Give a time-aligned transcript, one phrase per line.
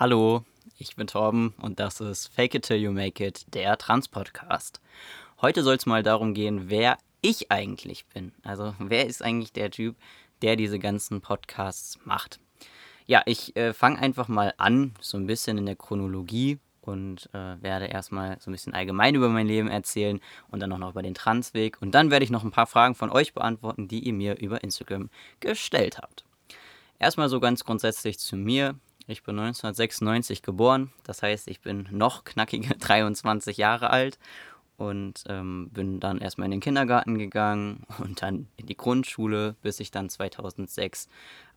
[0.00, 0.46] Hallo,
[0.78, 4.80] ich bin Torben und das ist Fake It Till You Make It, der Trans-Podcast.
[5.42, 8.32] Heute soll es mal darum gehen, wer ich eigentlich bin.
[8.42, 9.96] Also, wer ist eigentlich der Typ,
[10.40, 12.40] der diese ganzen Podcasts macht?
[13.04, 17.62] Ja, ich äh, fange einfach mal an, so ein bisschen in der Chronologie und äh,
[17.62, 21.02] werde erstmal so ein bisschen allgemein über mein Leben erzählen und dann auch noch über
[21.02, 21.76] den Transweg.
[21.82, 24.64] Und dann werde ich noch ein paar Fragen von euch beantworten, die ihr mir über
[24.64, 25.10] Instagram
[25.40, 26.24] gestellt habt.
[26.98, 28.76] Erstmal so ganz grundsätzlich zu mir.
[29.06, 34.18] Ich bin 1996 geboren, das heißt, ich bin noch knackige 23 Jahre alt
[34.76, 39.80] und ähm, bin dann erstmal in den Kindergarten gegangen und dann in die Grundschule, bis
[39.80, 41.08] ich dann 2006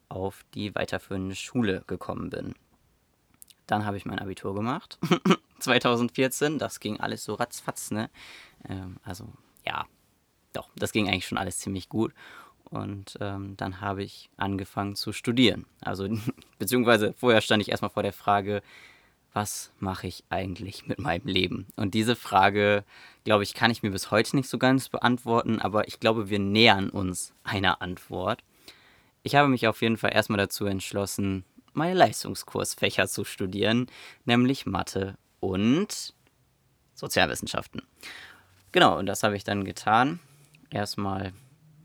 [0.09, 2.55] auf die weiterführende Schule gekommen bin.
[3.67, 4.99] Dann habe ich mein Abitur gemacht.
[5.59, 8.09] 2014, das ging alles so ratzfatz, ne?
[8.67, 9.29] Ähm, also,
[9.65, 9.85] ja,
[10.51, 12.13] doch, das ging eigentlich schon alles ziemlich gut.
[12.73, 15.67] Und ähm, dann habe ich angefangen zu studieren.
[15.81, 16.07] Also,
[16.59, 18.63] beziehungsweise vorher stand ich erstmal vor der Frage,
[19.31, 21.67] was mache ich eigentlich mit meinem Leben?
[21.75, 22.83] Und diese Frage,
[23.25, 26.39] glaube ich, kann ich mir bis heute nicht so ganz beantworten, aber ich glaube, wir
[26.39, 28.43] nähern uns einer Antwort.
[29.21, 33.87] Ich habe mich auf jeden Fall erstmal dazu entschlossen, meine Leistungskursfächer zu studieren,
[34.25, 36.15] nämlich Mathe und
[36.95, 37.83] Sozialwissenschaften.
[38.71, 40.19] Genau, und das habe ich dann getan.
[40.71, 41.33] Erstmal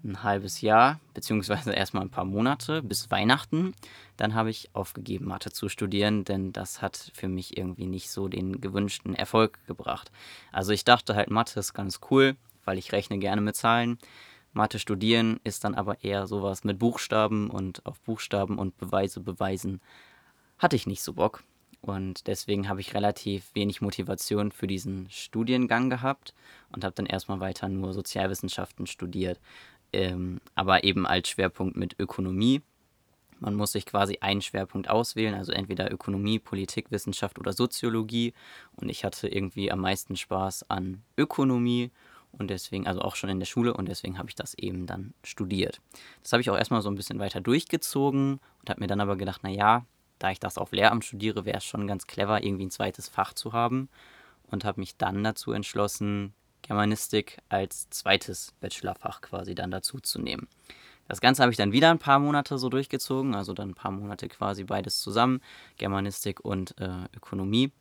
[0.09, 3.75] ein halbes Jahr, beziehungsweise erstmal ein paar Monate bis Weihnachten.
[4.17, 8.29] Dann habe ich aufgegeben, Mathe zu studieren, denn das hat für mich irgendwie nicht so
[8.29, 10.11] den gewünschten Erfolg gebracht.
[10.53, 13.99] Also ich dachte halt, Mathe ist ganz cool, weil ich rechne gerne mit Zahlen.
[14.53, 19.81] Mathe studieren ist dann aber eher sowas mit Buchstaben und auf Buchstaben und Beweise beweisen
[20.59, 21.45] hatte ich nicht so Bock.
[21.81, 26.35] Und deswegen habe ich relativ wenig Motivation für diesen Studiengang gehabt
[26.73, 29.39] und habe dann erstmal weiter nur Sozialwissenschaften studiert.
[29.93, 32.63] Ähm, aber eben als Schwerpunkt mit Ökonomie.
[33.41, 38.35] Man muss sich quasi einen Schwerpunkt auswählen, also entweder Ökonomie, Politikwissenschaft oder Soziologie.
[38.77, 41.91] Und ich hatte irgendwie am meisten Spaß an Ökonomie
[42.33, 45.15] und deswegen, also auch schon in der Schule und deswegen habe ich das eben dann
[45.23, 45.81] studiert.
[46.23, 49.17] Das habe ich auch erstmal so ein bisschen weiter durchgezogen und habe mir dann aber
[49.17, 49.87] gedacht, naja,
[50.19, 53.33] da ich das auf Lehramt studiere, wäre es schon ganz clever, irgendwie ein zweites Fach
[53.33, 53.89] zu haben
[54.51, 60.49] und habe mich dann dazu entschlossen, Germanistik als zweites Bachelorfach quasi dann dazu zu nehmen.
[61.09, 63.91] Das Ganze habe ich dann wieder ein paar Monate so durchgezogen, also dann ein paar
[63.91, 65.41] Monate quasi beides zusammen,
[65.79, 67.73] Germanistik und äh, Ökonomie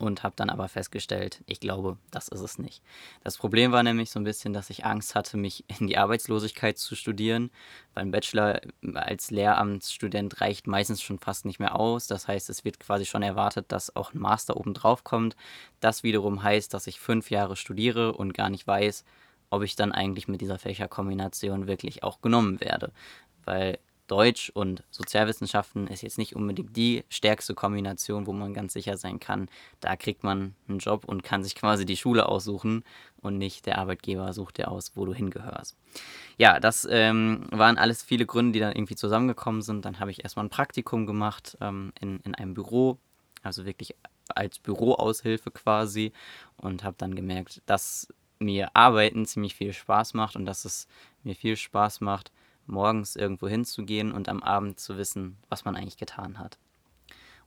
[0.00, 2.82] und habe dann aber festgestellt, ich glaube, das ist es nicht.
[3.22, 6.78] Das Problem war nämlich so ein bisschen, dass ich Angst hatte, mich in die Arbeitslosigkeit
[6.78, 7.50] zu studieren,
[7.94, 8.60] ein Bachelor
[8.94, 12.06] als Lehramtsstudent reicht meistens schon fast nicht mehr aus.
[12.06, 15.36] Das heißt, es wird quasi schon erwartet, dass auch ein Master obendrauf kommt.
[15.80, 19.04] Das wiederum heißt, dass ich fünf Jahre studiere und gar nicht weiß,
[19.50, 22.92] ob ich dann eigentlich mit dieser Fächerkombination wirklich auch genommen werde.
[23.44, 23.78] Weil
[24.10, 29.20] Deutsch und Sozialwissenschaften ist jetzt nicht unbedingt die stärkste Kombination, wo man ganz sicher sein
[29.20, 29.48] kann,
[29.78, 32.82] da kriegt man einen Job und kann sich quasi die Schule aussuchen
[33.20, 35.76] und nicht der Arbeitgeber sucht dir aus, wo du hingehörst.
[36.38, 39.84] Ja, das ähm, waren alles viele Gründe, die dann irgendwie zusammengekommen sind.
[39.84, 42.98] Dann habe ich erstmal ein Praktikum gemacht ähm, in, in einem Büro,
[43.42, 43.94] also wirklich
[44.34, 46.12] als Büroaushilfe quasi
[46.56, 48.08] und habe dann gemerkt, dass
[48.40, 50.88] mir Arbeiten ziemlich viel Spaß macht und dass es
[51.22, 52.32] mir viel Spaß macht,
[52.66, 56.58] morgens irgendwo hinzugehen und am Abend zu wissen, was man eigentlich getan hat.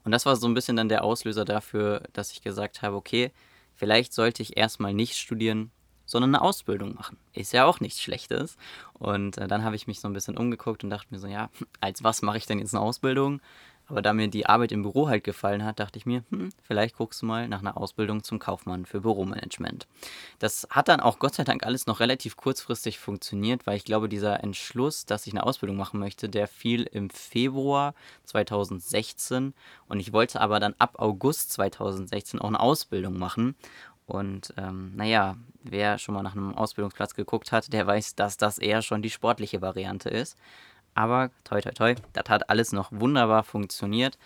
[0.04, 3.32] Und das war so ein bisschen dann der Auslöser dafür, dass ich gesagt habe, okay,
[3.74, 5.70] vielleicht sollte ich erstmal nicht studieren,
[6.06, 7.16] sondern eine Ausbildung machen.
[7.32, 8.56] Ist ja auch nichts Schlechtes.
[8.92, 11.48] Und äh, dann habe ich mich so ein bisschen umgeguckt und dachte mir so, ja,
[11.80, 13.40] als was mache ich denn jetzt eine Ausbildung?
[13.86, 16.96] Aber da mir die Arbeit im Büro halt gefallen hat, dachte ich mir, hm, vielleicht
[16.96, 19.86] guckst du mal nach einer Ausbildung zum Kaufmann für Büromanagement.
[20.38, 24.08] Das hat dann auch Gott sei Dank alles noch relativ kurzfristig funktioniert, weil ich glaube,
[24.08, 27.94] dieser Entschluss, dass ich eine Ausbildung machen möchte, der fiel im Februar
[28.24, 29.52] 2016
[29.88, 33.54] und ich wollte aber dann ab August 2016 auch eine Ausbildung machen.
[34.06, 38.58] Und ähm, naja, wer schon mal nach einem Ausbildungsplatz geguckt hat, der weiß, dass das
[38.58, 40.36] eher schon die sportliche Variante ist.
[40.94, 44.18] Aber toi, toi, toi, das hat alles noch wunderbar funktioniert.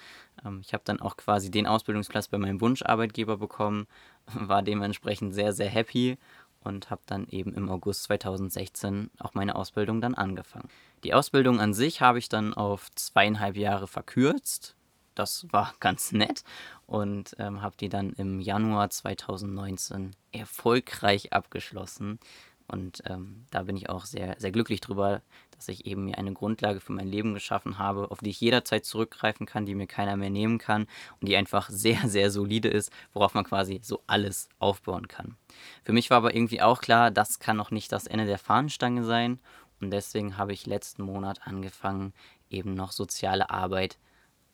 [0.44, 3.86] Ähm, ich habe dann auch quasi den Ausbildungsplatz bei meinem Wunscharbeitgeber bekommen,
[4.26, 6.18] war dementsprechend sehr, sehr happy
[6.62, 10.68] und habe dann eben im August 2016 auch meine Ausbildung dann angefangen.
[11.04, 14.74] Die Ausbildung an sich habe ich dann auf zweieinhalb Jahre verkürzt.
[15.14, 16.44] Das war ganz nett
[16.86, 22.18] und ähm, habe die dann im Januar 2019 erfolgreich abgeschlossen.
[22.66, 25.22] Und ähm, da bin ich auch sehr, sehr glücklich drüber,
[25.58, 28.86] dass ich eben mir eine Grundlage für mein Leben geschaffen habe, auf die ich jederzeit
[28.86, 30.86] zurückgreifen kann, die mir keiner mehr nehmen kann
[31.20, 35.36] und die einfach sehr, sehr solide ist, worauf man quasi so alles aufbauen kann.
[35.84, 39.04] Für mich war aber irgendwie auch klar, das kann noch nicht das Ende der Fahnenstange
[39.04, 39.40] sein
[39.80, 42.12] und deswegen habe ich letzten Monat angefangen,
[42.50, 43.98] eben noch soziale Arbeit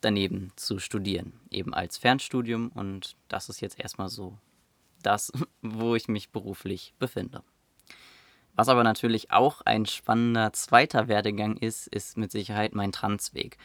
[0.01, 2.69] daneben zu studieren, eben als Fernstudium.
[2.69, 4.39] Und das ist jetzt erstmal so
[5.03, 7.43] das, wo ich mich beruflich befinde.
[8.57, 13.59] Was aber natürlich auch ein spannender zweiter Werdegang ist, ist mit Sicherheit mein Transweg.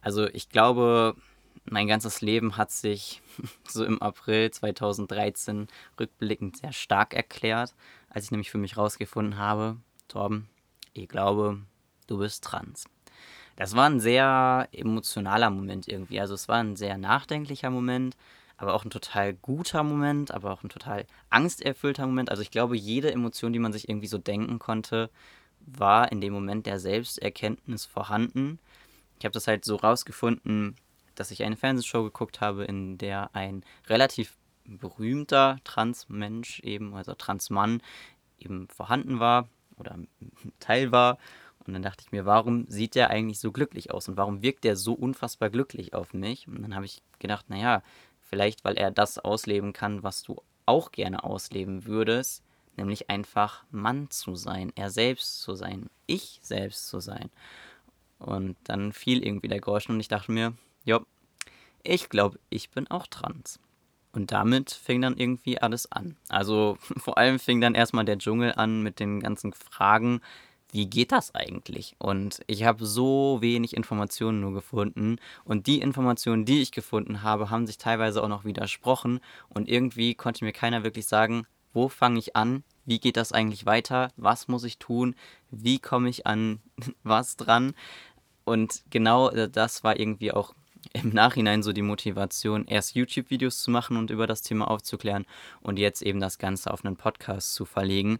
[0.00, 1.16] Also ich glaube,
[1.64, 3.20] mein ganzes Leben hat sich
[3.68, 5.68] so im April 2013
[5.98, 7.74] rückblickend sehr stark erklärt,
[8.10, 9.76] als ich nämlich für mich rausgefunden habe,
[10.06, 10.48] Torben,
[10.92, 11.60] ich glaube,
[12.06, 12.86] du bist trans.
[13.56, 16.20] Das war ein sehr emotionaler Moment irgendwie.
[16.20, 18.16] Also es war ein sehr nachdenklicher Moment,
[18.58, 22.30] aber auch ein total guter Moment, aber auch ein total angsterfüllter Moment.
[22.30, 25.10] Also ich glaube, jede Emotion, die man sich irgendwie so denken konnte,
[25.60, 28.58] war in dem Moment der Selbsterkenntnis vorhanden.
[29.18, 30.74] Ich habe das halt so rausgefunden,
[31.14, 37.80] dass ich eine Fernsehshow geguckt habe, in der ein relativ berühmter Transmensch eben, also Transmann,
[38.38, 39.96] eben vorhanden war oder
[40.60, 41.18] Teil war.
[41.64, 44.64] Und dann dachte ich mir, warum sieht der eigentlich so glücklich aus und warum wirkt
[44.64, 46.48] der so unfassbar glücklich auf mich?
[46.48, 47.82] Und dann habe ich gedacht, naja,
[48.28, 52.42] Vielleicht, weil er das ausleben kann, was du auch gerne ausleben würdest,
[52.76, 57.30] nämlich einfach Mann zu sein, er selbst zu sein, ich selbst zu sein.
[58.18, 60.52] Und dann fiel irgendwie der Groschen und ich dachte mir,
[60.84, 61.00] ja,
[61.82, 63.60] ich glaube, ich bin auch trans.
[64.12, 66.16] Und damit fing dann irgendwie alles an.
[66.28, 70.20] Also vor allem fing dann erstmal der Dschungel an mit den ganzen Fragen,
[70.70, 71.96] wie geht das eigentlich?
[71.98, 75.16] Und ich habe so wenig Informationen nur gefunden.
[75.44, 79.20] Und die Informationen, die ich gefunden habe, haben sich teilweise auch noch widersprochen.
[79.48, 82.64] Und irgendwie konnte mir keiner wirklich sagen, wo fange ich an?
[82.84, 84.10] Wie geht das eigentlich weiter?
[84.16, 85.14] Was muss ich tun?
[85.50, 86.60] Wie komme ich an
[87.02, 87.74] was dran?
[88.44, 90.54] Und genau äh, das war irgendwie auch
[90.92, 95.26] im Nachhinein so die Motivation, erst YouTube-Videos zu machen und über das Thema aufzuklären
[95.60, 98.18] und jetzt eben das Ganze auf einen Podcast zu verlegen,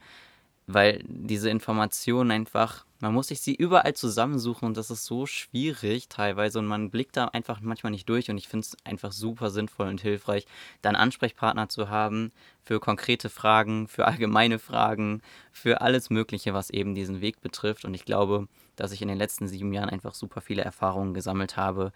[0.69, 6.11] weil diese Informationen einfach, man muss sich sie überall zusammensuchen und das ist so schwierig
[6.11, 9.49] teilweise und man blickt da einfach manchmal nicht durch und ich finde es einfach super
[9.49, 10.47] sinnvoll und hilfreich,
[10.83, 12.33] dann Ansprechpartner zu haben
[12.63, 15.23] für konkrete Fragen, für allgemeine Fragen,
[15.53, 19.19] für alles Mögliche, was eben diesen Weg betrifft und ich glaube, dass ich in den
[19.19, 21.93] letzten sieben Jahren einfach super viele Erfahrungen gesammelt habe,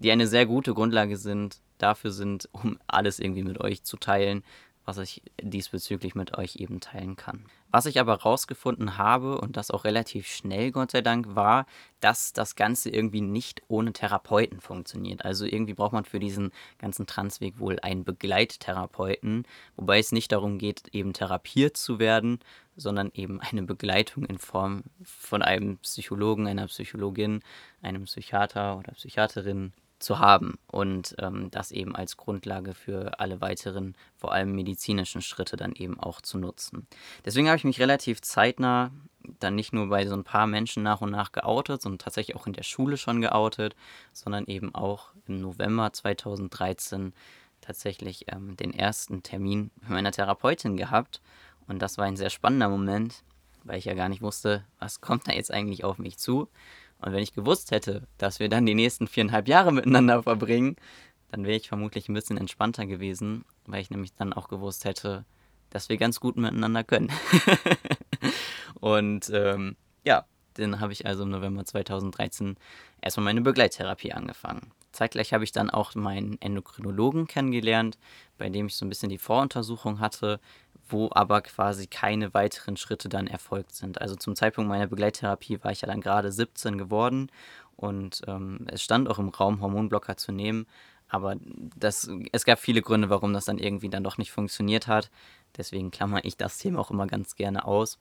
[0.00, 4.44] die eine sehr gute Grundlage sind, dafür sind, um alles irgendwie mit euch zu teilen,
[4.84, 7.44] was ich diesbezüglich mit euch eben teilen kann.
[7.70, 11.66] Was ich aber rausgefunden habe, und das auch relativ schnell, Gott sei Dank, war,
[12.00, 15.24] dass das Ganze irgendwie nicht ohne Therapeuten funktioniert.
[15.24, 19.46] Also irgendwie braucht man für diesen ganzen Transweg wohl einen Begleittherapeuten,
[19.76, 22.40] wobei es nicht darum geht, eben therapiert zu werden,
[22.76, 27.40] sondern eben eine Begleitung in Form von einem Psychologen, einer Psychologin,
[27.80, 33.94] einem Psychiater oder Psychiaterin zu haben und ähm, das eben als Grundlage für alle weiteren,
[34.16, 36.86] vor allem medizinischen Schritte dann eben auch zu nutzen.
[37.24, 38.90] Deswegen habe ich mich relativ zeitnah
[39.38, 42.46] dann nicht nur bei so ein paar Menschen nach und nach geoutet, sondern tatsächlich auch
[42.46, 43.76] in der Schule schon geoutet,
[44.12, 47.12] sondern eben auch im November 2013
[47.60, 51.20] tatsächlich ähm, den ersten Termin mit meiner Therapeutin gehabt.
[51.68, 53.22] Und das war ein sehr spannender Moment,
[53.64, 56.48] weil ich ja gar nicht wusste, was kommt da jetzt eigentlich auf mich zu.
[57.02, 60.76] Und wenn ich gewusst hätte, dass wir dann die nächsten viereinhalb Jahre miteinander verbringen,
[61.30, 65.24] dann wäre ich vermutlich ein bisschen entspannter gewesen, weil ich nämlich dann auch gewusst hätte,
[65.70, 67.10] dass wir ganz gut miteinander können.
[68.80, 72.56] und ähm, ja, dann habe ich also im November 2013
[73.00, 74.70] erstmal meine Begleittherapie angefangen.
[74.92, 77.98] Zeitgleich habe ich dann auch meinen Endokrinologen kennengelernt,
[78.36, 80.38] bei dem ich so ein bisschen die Voruntersuchung hatte,
[80.92, 84.00] wo aber quasi keine weiteren Schritte dann erfolgt sind.
[84.00, 87.30] Also zum Zeitpunkt meiner Begleittherapie war ich ja dann gerade 17 geworden
[87.76, 90.66] und ähm, es stand auch im Raum, Hormonblocker zu nehmen.
[91.08, 91.36] Aber
[91.76, 95.10] das, es gab viele Gründe, warum das dann irgendwie dann doch nicht funktioniert hat.
[95.56, 97.98] Deswegen klammer ich das Thema auch immer ganz gerne aus.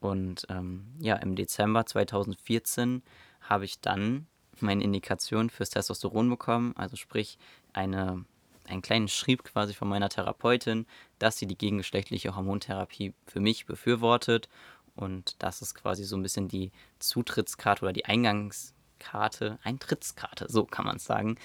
[0.00, 3.02] Und ähm, ja, im Dezember 2014
[3.40, 4.26] habe ich dann
[4.60, 7.38] meine Indikation fürs Testosteron bekommen, also sprich
[7.72, 8.24] eine
[8.66, 10.86] einen kleinen Schrieb quasi von meiner Therapeutin,
[11.18, 14.48] dass sie die gegengeschlechtliche Hormontherapie für mich befürwortet.
[14.94, 20.84] Und das ist quasi so ein bisschen die Zutrittskarte oder die Eingangskarte, Eintrittskarte, so kann
[20.84, 21.36] man es sagen,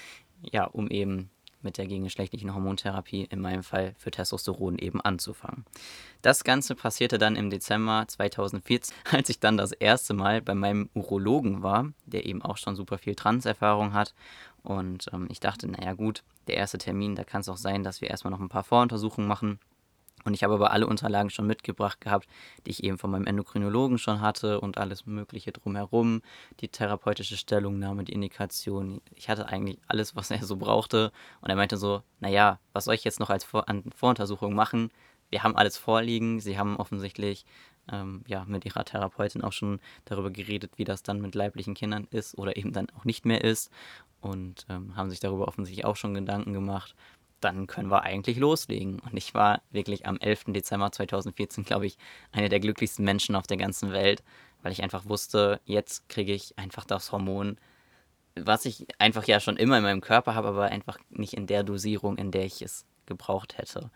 [0.41, 1.29] ja, um eben
[1.61, 5.65] mit der gegengeschlechtlichen Hormontherapie, in meinem Fall für Testosteron eben anzufangen.
[6.21, 10.89] Das Ganze passierte dann im Dezember 2014, als ich dann das erste Mal bei meinem
[10.93, 14.13] Urologen war, der eben auch schon super viel Transerfahrung hat.
[14.67, 18.01] Und ähm, ich dachte, naja gut, der erste Termin, da kann es auch sein, dass
[18.01, 19.59] wir erstmal noch ein paar Voruntersuchungen machen.
[20.25, 22.27] Und ich habe aber alle Unterlagen schon mitgebracht gehabt,
[22.65, 26.21] die ich eben von meinem Endokrinologen schon hatte und alles Mögliche drumherum,
[26.59, 28.99] die therapeutische Stellungnahme, die Indikation.
[29.15, 31.13] Ich hatte eigentlich alles, was er so brauchte.
[31.39, 34.91] Und er meinte so, naja, was soll ich jetzt noch als Vor an Voruntersuchung machen?
[35.29, 36.41] Wir haben alles vorliegen.
[36.41, 37.45] Sie haben offensichtlich
[37.89, 42.05] ähm, ja, mit ihrer Therapeutin auch schon darüber geredet, wie das dann mit leiblichen Kindern
[42.11, 43.71] ist oder eben dann auch nicht mehr ist.
[44.27, 46.95] Und ähm, haben sich darüber offensichtlich auch schon Gedanken gemacht.
[47.39, 48.99] Dann können wir eigentlich loslegen.
[48.99, 50.45] Und ich war wirklich am 11.
[50.47, 51.97] Dezember 2014, glaube ich,
[52.31, 54.23] einer der glücklichsten Menschen auf der ganzen Welt,
[54.63, 57.57] weil ich einfach wusste, jetzt kriege ich einfach das Hormon,
[58.35, 61.63] was ich einfach ja schon immer in meinem Körper habe, aber einfach nicht in der
[61.63, 63.89] Dosierung, in der ich es gebraucht hätte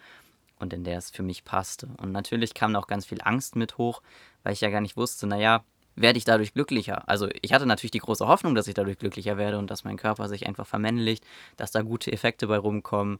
[0.59, 1.89] und in der es für mich passte.
[1.97, 4.01] Und natürlich kam da auch ganz viel Angst mit hoch,
[4.43, 5.63] weil ich ja gar nicht wusste, naja,
[5.95, 7.07] werde ich dadurch glücklicher?
[7.09, 9.97] Also ich hatte natürlich die große Hoffnung, dass ich dadurch glücklicher werde und dass mein
[9.97, 11.25] Körper sich einfach vermännlicht,
[11.57, 13.19] dass da gute Effekte bei rumkommen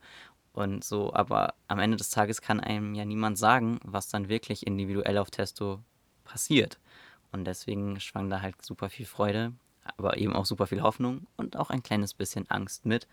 [0.52, 4.66] und so, aber am Ende des Tages kann einem ja niemand sagen, was dann wirklich
[4.66, 5.80] individuell auf Testo
[6.24, 6.78] passiert.
[7.30, 9.52] Und deswegen schwang da halt super viel Freude,
[9.96, 13.08] aber eben auch super viel Hoffnung und auch ein kleines bisschen Angst mit.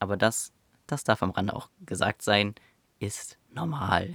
[0.00, 0.52] Aber das,
[0.88, 2.54] das darf am Rande auch gesagt sein,
[2.98, 4.12] ist normal.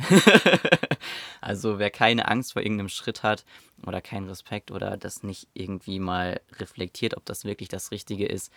[1.42, 3.46] also wer keine Angst vor irgendeinem Schritt hat
[3.86, 8.51] oder keinen Respekt oder das nicht irgendwie mal reflektiert, ob das wirklich das Richtige ist,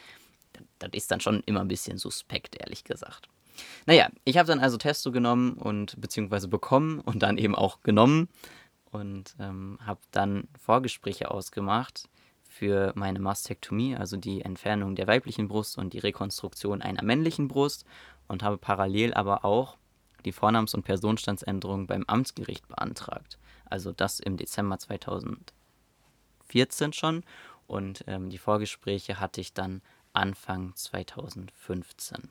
[0.78, 3.28] das ist dann schon immer ein bisschen suspekt, ehrlich gesagt.
[3.86, 8.28] Naja, ich habe dann also Testo genommen und beziehungsweise bekommen und dann eben auch genommen
[8.90, 12.08] und ähm, habe dann Vorgespräche ausgemacht
[12.44, 17.84] für meine Mastektomie, also die Entfernung der weiblichen Brust und die Rekonstruktion einer männlichen Brust
[18.26, 19.76] und habe parallel aber auch
[20.24, 23.38] die Vornamens- und Personenstandsänderung beim Amtsgericht beantragt.
[23.66, 27.24] Also das im Dezember 2014 schon
[27.66, 29.82] und ähm, die Vorgespräche hatte ich dann
[30.12, 32.30] Anfang 2015.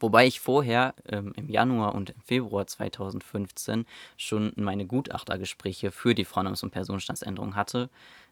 [0.00, 3.84] Wobei ich vorher ähm, im Januar und im Februar 2015
[4.16, 7.90] schon meine Gutachtergespräche für die Vornamens- und Personenstandsänderung hatte.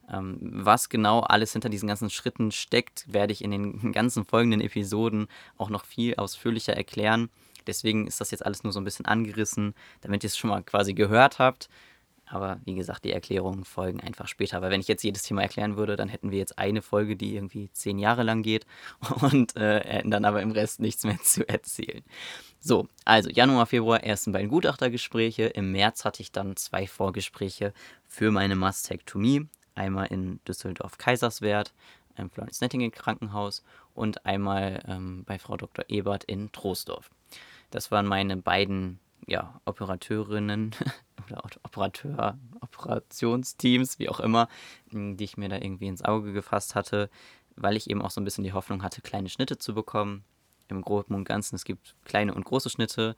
[0.09, 4.61] Ähm, was genau alles hinter diesen ganzen Schritten steckt, werde ich in den ganzen folgenden
[4.61, 5.27] Episoden
[5.59, 7.31] auch noch viel ausführlicher erklären.
[7.67, 10.63] Deswegen ist das jetzt alles nur so ein bisschen angerissen, damit ihr es schon mal
[10.63, 11.69] quasi gehört habt.
[12.29, 14.61] Aber wie gesagt, die Erklärungen folgen einfach später.
[14.61, 17.37] Weil wenn ich jetzt jedes Thema erklären würde, dann hätten wir jetzt eine Folge, die
[17.37, 18.67] irgendwie zehn Jahre lang geht
[19.21, 22.03] und äh, hätten dann aber im Rest nichts mehr zu erzählen.
[22.59, 25.45] So, also Januar, Februar ersten beiden Gutachtergespräche.
[25.45, 27.73] Im März hatte ich dann zwei Vorgespräche
[28.09, 29.47] für meine Mastektomie.
[29.77, 31.73] Einmal in Düsseldorf-Kaiserswerth
[32.17, 33.63] im Florence Nightingale Krankenhaus
[33.95, 35.85] und einmal ähm, bei Frau Dr.
[35.89, 37.11] Ebert in Troisdorf.
[37.77, 40.75] Das waren meine beiden ja, Operateurinnen
[41.27, 44.49] oder Operateur, Operationsteams, wie auch immer,
[44.91, 47.11] die ich mir da irgendwie ins Auge gefasst hatte,
[47.55, 50.25] weil ich eben auch so ein bisschen die Hoffnung hatte, kleine Schnitte zu bekommen.
[50.69, 53.15] Im Groben und Ganzen, es gibt kleine und große Schnitte.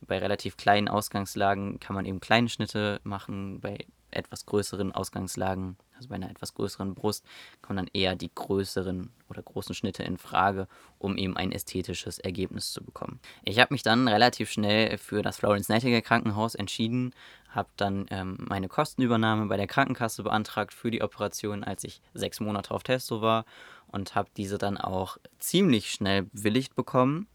[0.00, 3.60] Bei relativ kleinen Ausgangslagen kann man eben kleine Schnitte machen.
[3.60, 3.78] Bei
[4.10, 7.24] etwas größeren Ausgangslagen, also bei einer etwas größeren Brust,
[7.62, 10.66] kommen dann eher die größeren oder großen Schnitte in Frage,
[10.98, 13.20] um eben ein ästhetisches Ergebnis zu bekommen.
[13.44, 17.14] Ich habe mich dann relativ schnell für das Florence Nightingale Krankenhaus entschieden,
[17.48, 22.40] habe dann ähm, meine Kostenübernahme bei der Krankenkasse beantragt für die Operation, als ich sechs
[22.40, 23.44] Monate auf Testo war
[23.88, 27.26] und habe diese dann auch ziemlich schnell bewilligt bekommen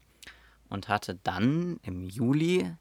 [0.68, 2.74] und hatte dann im Juli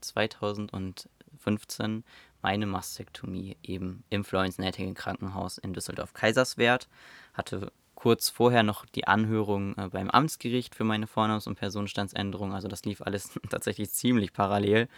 [0.00, 2.04] 2015
[2.42, 6.88] meine Mastektomie eben im Florence Nightingale Krankenhaus in Düsseldorf-Kaiserswerth.
[7.34, 12.54] Hatte kurz vorher noch die Anhörung äh, beim Amtsgericht für meine Vornamens- und Personenstandsänderung.
[12.54, 14.88] Also das lief alles tatsächlich ziemlich parallel.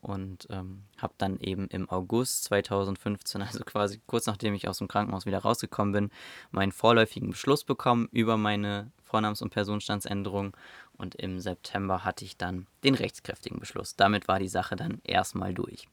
[0.00, 4.88] Und ähm, habe dann eben im August 2015, also quasi kurz nachdem ich aus dem
[4.88, 6.10] Krankenhaus wieder rausgekommen bin,
[6.50, 10.56] meinen vorläufigen Beschluss bekommen über meine Vornamens- und Personenstandsänderung.
[10.96, 13.96] Und im September hatte ich dann den rechtskräftigen Beschluss.
[13.96, 15.88] Damit war die Sache dann erstmal durch.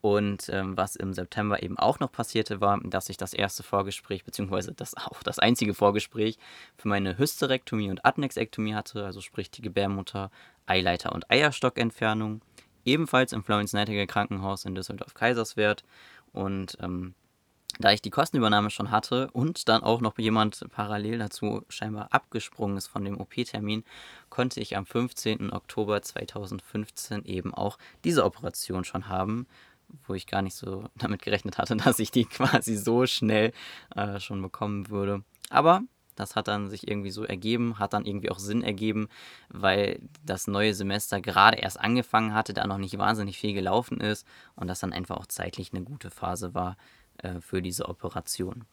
[0.00, 4.24] Und ähm, was im September eben auch noch passierte, war, dass ich das erste Vorgespräch,
[4.24, 6.38] beziehungsweise das auch das einzige Vorgespräch
[6.76, 10.30] für meine Hysterektomie und Adnexektomie hatte, also sprich die Gebärmutter,
[10.66, 12.40] Eileiter und Eierstockentfernung,
[12.84, 15.84] ebenfalls im Florence Nightingale Krankenhaus in Düsseldorf-Kaiserswerth.
[16.32, 17.14] Und ähm,
[17.78, 22.76] da ich die Kostenübernahme schon hatte und dann auch noch jemand parallel dazu scheinbar abgesprungen
[22.76, 23.84] ist von dem OP-Termin,
[24.28, 25.52] konnte ich am 15.
[25.52, 29.46] Oktober 2015 eben auch diese Operation schon haben
[30.06, 33.52] wo ich gar nicht so damit gerechnet hatte, dass ich die quasi so schnell
[33.94, 35.22] äh, schon bekommen würde.
[35.50, 35.82] Aber
[36.16, 39.08] das hat dann sich irgendwie so ergeben, hat dann irgendwie auch Sinn ergeben,
[39.48, 44.26] weil das neue Semester gerade erst angefangen hatte, da noch nicht wahnsinnig viel gelaufen ist
[44.54, 46.76] und das dann einfach auch zeitlich eine gute Phase war
[47.18, 48.66] äh, für diese Operation.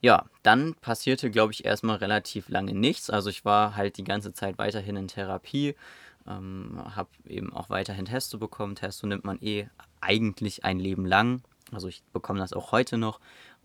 [0.00, 3.08] Ja, dann passierte, glaube ich, erstmal relativ lange nichts.
[3.08, 5.76] Also ich war halt die ganze Zeit weiterhin in Therapie,
[6.26, 8.74] ähm, habe eben auch weiterhin Testo bekommen.
[8.74, 9.68] Testo nimmt man eh
[10.04, 11.42] eigentlich ein Leben lang.
[11.72, 13.20] Also ich bekomme das auch heute noch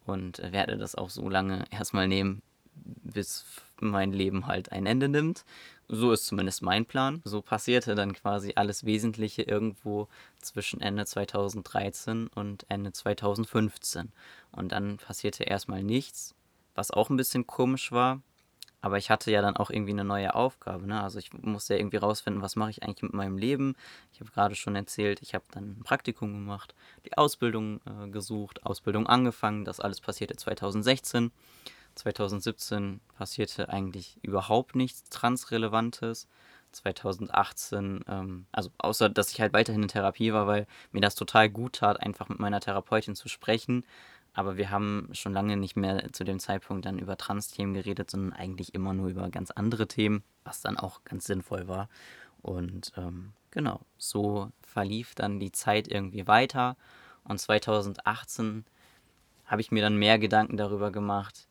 [0.06, 2.42] und werde das auch so lange erstmal nehmen,
[2.76, 3.46] bis
[3.80, 5.46] mein Leben halt ein Ende nimmt.
[5.88, 7.22] So ist zumindest mein Plan.
[7.26, 10.08] So passierte dann quasi alles Wesentliche irgendwo
[10.40, 14.12] zwischen Ende 2013 und Ende 2015.
[14.52, 16.36] Und dann passierte erstmal nichts,
[16.76, 18.22] was auch ein bisschen komisch war,
[18.82, 20.88] Aber ich hatte ja dann auch irgendwie eine neue Aufgabe.
[20.88, 21.02] Ne?
[21.02, 23.76] Also ich musste ja irgendwie rausfinden, was mache ich eigentlich mit meinem Leben.
[24.14, 26.74] Ich habe gerade schon erzählt, ich habe dann ein Praktikum gemacht,
[27.06, 29.66] die Ausbildung äh, gesucht, Ausbildung angefangen.
[29.66, 31.32] Das alles passierte 2016.
[31.96, 36.28] 2017 passierte eigentlich überhaupt nichts Transrelevantes.
[36.72, 41.50] 2018, ähm, also außer dass ich halt weiterhin in Therapie war, weil mir das total
[41.50, 43.86] gut tat, einfach mit meiner Therapeutin zu sprechen.
[44.34, 48.34] Aber wir haben schon lange nicht mehr zu dem Zeitpunkt dann über Trans-Themen geredet, sondern
[48.34, 51.90] eigentlich immer nur über ganz andere Themen, was dann auch ganz sinnvoll war.
[52.42, 56.78] Und ähm, genau, so verlief dann die Zeit irgendwie weiter.
[57.24, 58.66] Und 2018
[59.46, 61.48] habe ich mir dann mehr Gedanken darüber gemacht,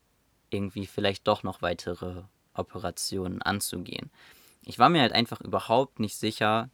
[0.50, 2.22] irgendwie vielleicht doch noch weitere
[2.54, 4.10] Operationen anzugehen
[4.68, 6.68] ich war mir halt einfach überhaupt nicht sicher,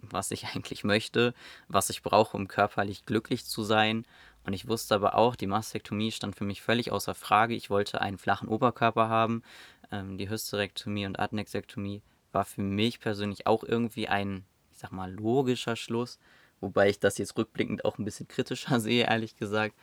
[0.00, 1.34] was ich eigentlich möchte,
[1.68, 4.04] was ich brauche, um körperlich glücklich zu sein.
[4.44, 7.54] Und ich wusste aber auch, die Mastektomie stand für mich völlig außer Frage.
[7.54, 9.42] Ich wollte einen flachen Oberkörper haben.
[9.90, 15.12] Ähm, die Hysterektomie und Adnexektomie war für mich persönlich auch irgendwie ein, ich sag mal,
[15.12, 16.18] logischer Schluss.
[16.60, 19.76] Wobei ich das jetzt rückblickend auch ein bisschen kritischer sehe, ehrlich gesagt.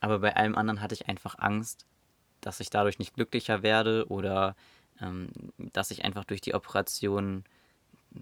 [0.00, 1.86] Aber bei allem anderen hatte ich einfach Angst,
[2.40, 4.56] dass ich dadurch nicht glücklicher werde oder
[5.00, 5.28] ähm,
[5.58, 7.44] dass ich einfach durch die Operation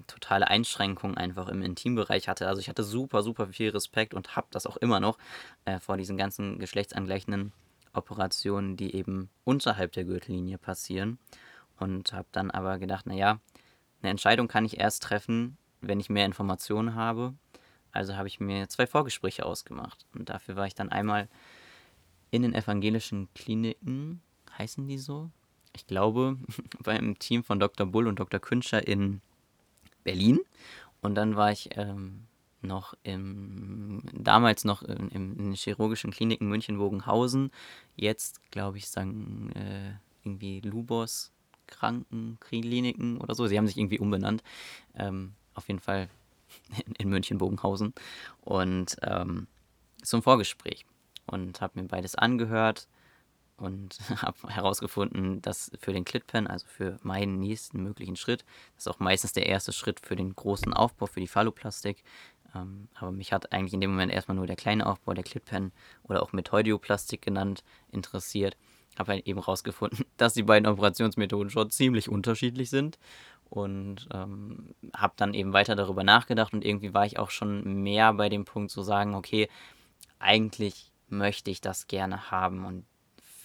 [0.07, 2.49] totale Einschränkungen einfach im Intimbereich hatte.
[2.49, 5.19] Also ich hatte super, super viel Respekt und habe das auch immer noch
[5.65, 7.53] äh, vor diesen ganzen geschlechtsangleichenden
[7.93, 11.19] Operationen, die eben unterhalb der Gürtellinie passieren.
[11.79, 13.41] Und habe dann aber gedacht, naja,
[14.03, 17.35] eine Entscheidung kann ich erst treffen, wenn ich mehr Informationen habe.
[17.93, 20.07] Also habe ich mir zwei Vorgespräche ausgemacht.
[20.15, 21.29] Und dafür war ich dann einmal
[22.31, 24.21] in den evangelischen Kliniken,
[24.59, 25.31] heißen die so?
[25.79, 26.37] ich glaube,
[26.83, 27.87] beim Team von Dr.
[27.87, 28.41] Bull und Dr.
[28.41, 29.21] Künscher in
[30.09, 30.41] Berlin.
[31.03, 32.25] Und dann war ich ähm,
[32.63, 37.51] noch im, damals noch in, in, chirurgischen Kliniken München-Bogenhausen.
[37.95, 39.93] Jetzt, glaube ich, sagen äh,
[40.25, 41.31] irgendwie Lubos
[41.67, 43.47] Krankenkliniken oder so.
[43.47, 44.43] Sie haben sich irgendwie umbenannt.
[44.95, 46.09] Ähm, auf jeden Fall
[46.87, 47.93] in, in München-Bogenhausen.
[48.41, 49.47] Und ähm,
[50.03, 50.87] zum Vorgespräch.
[51.27, 52.89] Und habe mir beides angehört
[53.59, 58.45] und habe herausgefunden, dass für den Clitpen, also für meinen nächsten möglichen Schritt,
[58.75, 62.03] das ist auch meistens der erste Schritt für den großen Aufbau, für die Phalloplastik.
[62.55, 65.73] Ähm, aber mich hat eigentlich in dem Moment erstmal nur der kleine Aufbau, der Clitpen
[66.05, 68.57] oder auch Methoidioplastik genannt, interessiert.
[68.99, 72.99] Habe halt eben herausgefunden, dass die beiden Operationsmethoden schon ziemlich unterschiedlich sind
[73.51, 78.13] und ähm, habe dann eben weiter darüber nachgedacht und irgendwie war ich auch schon mehr
[78.13, 79.49] bei dem Punkt zu sagen, okay,
[80.19, 82.85] eigentlich möchte ich das gerne haben und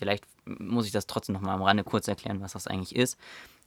[0.04, 3.18] vielleicht muss ich das trotzdem noch mal am Rande kurz erklären, was das eigentlich ist.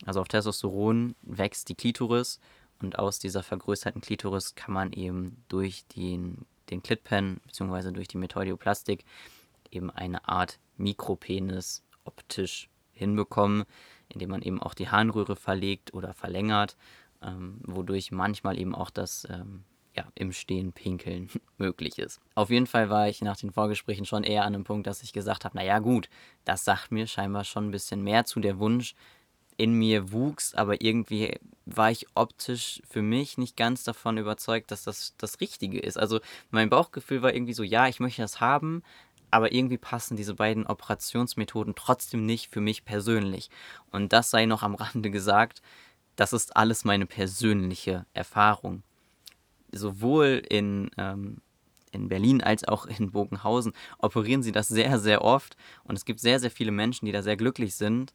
[0.05, 2.41] Also auf Testosteron wächst die Klitoris
[2.83, 7.93] und aus dieser vergrößerten Klitoris kann man eben durch den, den Clitpen bzw.
[7.93, 9.07] durch die Methoidioplastik
[9.71, 13.65] eben eine Art Mikropenis optisch hinbekommen,
[14.11, 16.77] indem man eben auch die Harnröhre verlegt oder verlängert,
[17.23, 19.65] ähm, wodurch manchmal eben auch das ähm,
[19.97, 22.21] ja, im Stehen pinkeln möglich ist.
[22.35, 25.13] Auf jeden Fall war ich nach den Vorgesprächen schon eher an einem Punkt, dass ich
[25.13, 26.09] gesagt habe, naja gut,
[26.45, 28.41] das sagt mir scheinbar schon ein bisschen mehr zu.
[28.41, 28.95] Der Wunsch
[29.57, 34.85] in mir wuchs, aber irgendwie war ich optisch für mich nicht ganz davon überzeugt, dass
[34.85, 35.99] das das Richtige ist.
[35.99, 38.83] Also mein Bauchgefühl war irgendwie so, ja, ich möchte das haben,
[39.31, 43.49] aber irgendwie passen diese beiden Operationsmethoden trotzdem nicht für mich persönlich.
[43.91, 45.63] Und das sei noch am Rande gesagt,
[46.17, 48.83] das ist alles meine persönliche Erfahrung
[49.73, 51.39] sowohl in, ähm,
[51.93, 55.57] in Berlin als auch in Bogenhausen operieren sie das sehr, sehr oft.
[55.85, 58.13] Und es gibt sehr, sehr viele Menschen, die da sehr glücklich sind.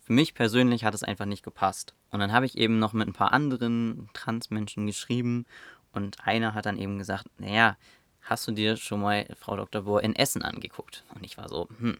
[0.00, 1.94] Für mich persönlich hat es einfach nicht gepasst.
[2.10, 5.44] Und dann habe ich eben noch mit ein paar anderen Transmenschen geschrieben
[5.92, 7.76] und einer hat dann eben gesagt, naja,
[8.22, 9.82] hast du dir schon mal Frau Dr.
[9.82, 11.04] Bohr in Essen angeguckt?
[11.14, 11.98] Und ich war so, hm,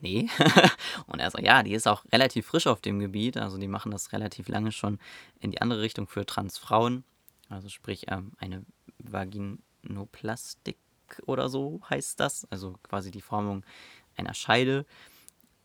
[0.00, 0.28] nee.
[1.06, 3.90] und er so, ja, die ist auch relativ frisch auf dem Gebiet, also die machen
[3.90, 4.98] das relativ lange schon
[5.40, 7.04] in die andere Richtung für Transfrauen.
[7.48, 8.64] Also sprich ähm, eine
[8.98, 10.76] Vaginoplastik
[11.26, 12.46] oder so heißt das.
[12.50, 13.64] Also quasi die Formung
[14.16, 14.86] einer Scheide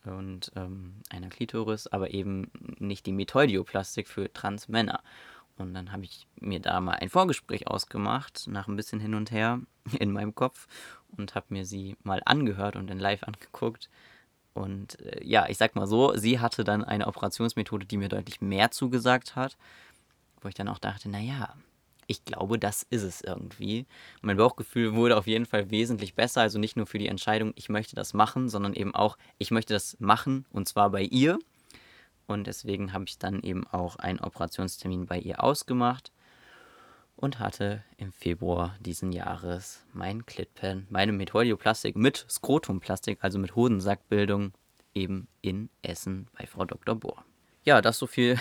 [0.05, 5.01] und ähm, einer Klitoris, aber eben nicht die Methoidioplastik für Transmänner.
[5.57, 9.31] Und dann habe ich mir da mal ein Vorgespräch ausgemacht, nach ein bisschen hin und
[9.31, 9.61] her
[9.99, 10.67] in meinem Kopf
[11.17, 13.89] und habe mir sie mal angehört und in live angeguckt.
[14.53, 18.41] Und äh, ja, ich sag mal so, sie hatte dann eine Operationsmethode, die mir deutlich
[18.41, 19.57] mehr zugesagt hat,
[20.41, 21.55] wo ich dann auch dachte, naja,
[22.11, 23.85] ich glaube, das ist es irgendwie.
[24.21, 26.41] mein Bauchgefühl wurde auf jeden Fall wesentlich besser.
[26.41, 29.73] Also nicht nur für die Entscheidung, ich möchte das machen, sondern eben auch, ich möchte
[29.73, 31.39] das machen und zwar bei ihr.
[32.27, 36.11] Und deswegen habe ich dann eben auch einen Operationstermin bei ihr ausgemacht
[37.15, 44.51] und hatte im Februar diesen Jahres mein Clitpen, meine Methoidioplastik mit Skrotumplastik, also mit Hodensackbildung,
[44.93, 46.95] eben in Essen bei Frau Dr.
[46.95, 47.23] Bohr.
[47.63, 48.37] Ja, das so viel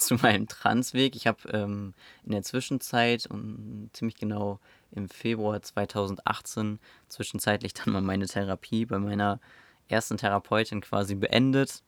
[0.06, 1.16] zu meinem Transweg.
[1.16, 4.58] Ich habe ähm, in der Zwischenzeit und ziemlich genau
[4.92, 9.40] im Februar 2018 zwischenzeitlich dann mal meine Therapie bei meiner
[9.88, 11.82] ersten Therapeutin quasi beendet.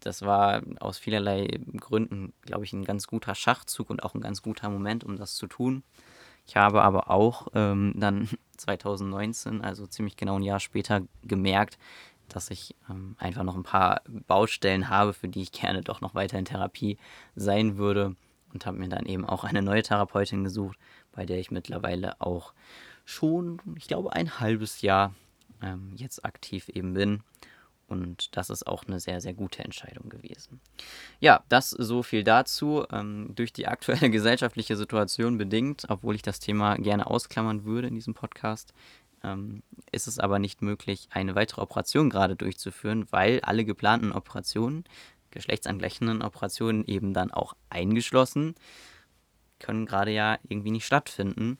[0.00, 4.42] Das war aus vielerlei Gründen, glaube ich, ein ganz guter Schachzug und auch ein ganz
[4.42, 5.82] guter Moment, um das zu tun.
[6.46, 11.78] Ich habe aber auch ähm, dann 2019, also ziemlich genau ein Jahr später, gemerkt,
[12.34, 16.14] dass ich ähm, einfach noch ein paar Baustellen habe, für die ich gerne doch noch
[16.14, 16.98] weiter in Therapie
[17.36, 18.16] sein würde
[18.52, 20.78] und habe mir dann eben auch eine neue Therapeutin gesucht,
[21.12, 22.52] bei der ich mittlerweile auch
[23.04, 25.14] schon, ich glaube, ein halbes Jahr
[25.62, 27.22] ähm, jetzt aktiv eben bin.
[27.86, 30.60] Und das ist auch eine sehr, sehr gute Entscheidung gewesen.
[31.20, 32.84] Ja, das so viel dazu.
[32.90, 37.94] Ähm, durch die aktuelle gesellschaftliche Situation bedingt, obwohl ich das Thema gerne ausklammern würde in
[37.94, 38.72] diesem Podcast,
[39.24, 44.84] ähm, ist es aber nicht möglich, eine weitere Operation gerade durchzuführen, weil alle geplanten Operationen,
[45.30, 48.54] geschlechtsangleichenden Operationen eben dann auch eingeschlossen,
[49.58, 51.58] können gerade ja irgendwie nicht stattfinden.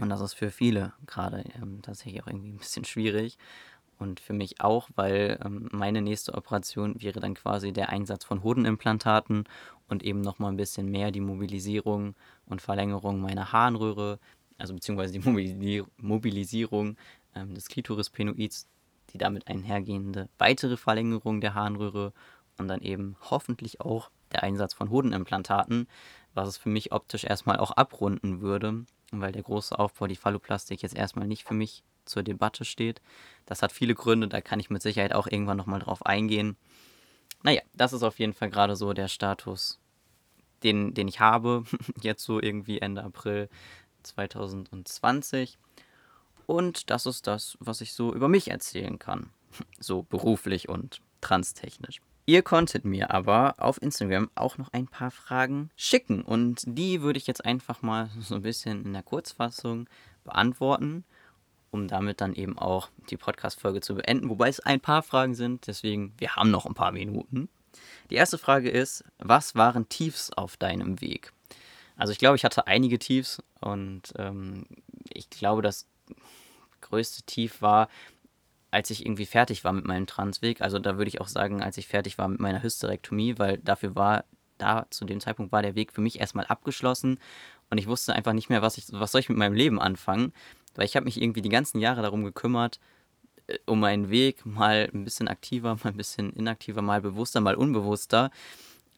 [0.00, 3.38] Und das ist für viele gerade ähm, tatsächlich auch irgendwie ein bisschen schwierig.
[3.98, 8.42] Und für mich auch, weil ähm, meine nächste Operation wäre dann quasi der Einsatz von
[8.42, 9.44] Hodenimplantaten
[9.88, 12.14] und eben nochmal ein bisschen mehr die Mobilisierung
[12.46, 14.18] und Verlängerung meiner Harnröhre,
[14.58, 16.96] also beziehungsweise die Mobilisierung
[17.34, 18.68] ähm, des Klitorispenoids,
[19.10, 22.12] die damit einhergehende weitere Verlängerung der Harnröhre
[22.58, 25.88] und dann eben hoffentlich auch der Einsatz von Hodenimplantaten,
[26.34, 30.82] was es für mich optisch erstmal auch abrunden würde, weil der große Aufbau, die Phalloplastik
[30.82, 33.00] jetzt erstmal nicht für mich zur Debatte steht.
[33.46, 36.56] Das hat viele Gründe, da kann ich mit Sicherheit auch irgendwann nochmal drauf eingehen.
[37.42, 39.78] Naja, das ist auf jeden Fall gerade so der Status,
[40.62, 41.64] den, den ich habe,
[42.02, 43.48] jetzt so irgendwie Ende April
[44.04, 45.58] 2020.
[46.46, 49.30] Und das ist das, was ich so über mich erzählen kann.
[49.78, 52.00] So beruflich und transtechnisch.
[52.26, 57.18] Ihr konntet mir aber auf Instagram auch noch ein paar Fragen schicken und die würde
[57.18, 59.88] ich jetzt einfach mal so ein bisschen in der Kurzfassung
[60.24, 61.04] beantworten,
[61.70, 64.30] um damit dann eben auch die Podcast-Folge zu beenden.
[64.30, 67.50] Wobei es ein paar Fragen sind, deswegen wir haben noch ein paar Minuten.
[68.08, 71.33] Die erste Frage ist: Was waren Tiefs auf deinem Weg?
[71.96, 74.66] Also ich glaube, ich hatte einige Tiefs und ähm,
[75.12, 75.86] ich glaube, das
[76.80, 77.88] größte Tief war,
[78.70, 80.60] als ich irgendwie fertig war mit meinem Transweg.
[80.60, 83.94] Also da würde ich auch sagen, als ich fertig war mit meiner Hysterektomie, weil dafür
[83.94, 84.24] war,
[84.58, 87.18] da zu dem Zeitpunkt war der Weg für mich erstmal abgeschlossen
[87.70, 90.32] und ich wusste einfach nicht mehr, was ich, was soll ich mit meinem Leben anfangen.
[90.74, 92.80] Weil ich habe mich irgendwie die ganzen Jahre darum gekümmert,
[93.46, 97.54] äh, um meinen Weg mal ein bisschen aktiver, mal ein bisschen inaktiver, mal bewusster, mal
[97.54, 98.30] unbewusster.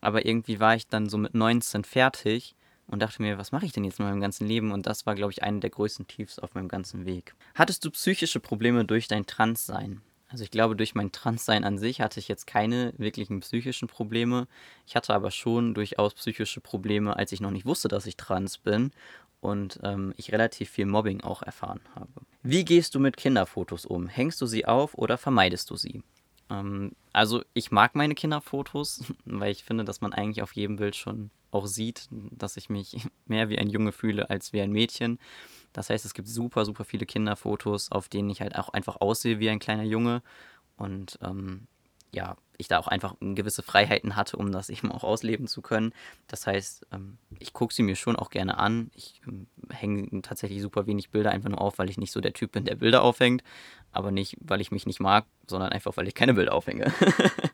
[0.00, 2.55] Aber irgendwie war ich dann so mit 19 fertig
[2.86, 4.72] und dachte mir, was mache ich denn jetzt mit meinem ganzen Leben?
[4.72, 7.34] Und das war, glaube ich, eine der größten Tiefs auf meinem ganzen Weg.
[7.54, 10.00] Hattest du psychische Probleme durch dein Transsein?
[10.28, 14.48] Also ich glaube, durch mein Transsein an sich hatte ich jetzt keine wirklichen psychischen Probleme.
[14.86, 18.58] Ich hatte aber schon durchaus psychische Probleme, als ich noch nicht wusste, dass ich trans
[18.58, 18.90] bin
[19.40, 22.10] und ähm, ich relativ viel Mobbing auch erfahren habe.
[22.42, 24.08] Wie gehst du mit Kinderfotos um?
[24.08, 26.02] Hängst du sie auf oder vermeidest du sie?
[26.50, 30.96] Ähm, also ich mag meine Kinderfotos, weil ich finde, dass man eigentlich auf jedem Bild
[30.96, 35.18] schon auch sieht, dass ich mich mehr wie ein Junge fühle als wie ein Mädchen.
[35.72, 39.38] Das heißt, es gibt super, super viele Kinderfotos, auf denen ich halt auch einfach aussehe
[39.38, 40.22] wie ein kleiner Junge.
[40.76, 41.66] Und ähm,
[42.12, 45.92] ja, ich da auch einfach gewisse Freiheiten hatte, um das eben auch ausleben zu können.
[46.26, 48.90] Das heißt, ähm, ich gucke sie mir schon auch gerne an.
[48.94, 52.32] Ich ähm, hänge tatsächlich super wenig Bilder einfach nur auf, weil ich nicht so der
[52.32, 53.42] Typ bin, der Bilder aufhängt.
[53.92, 56.92] Aber nicht, weil ich mich nicht mag, sondern einfach, weil ich keine Bilder aufhänge.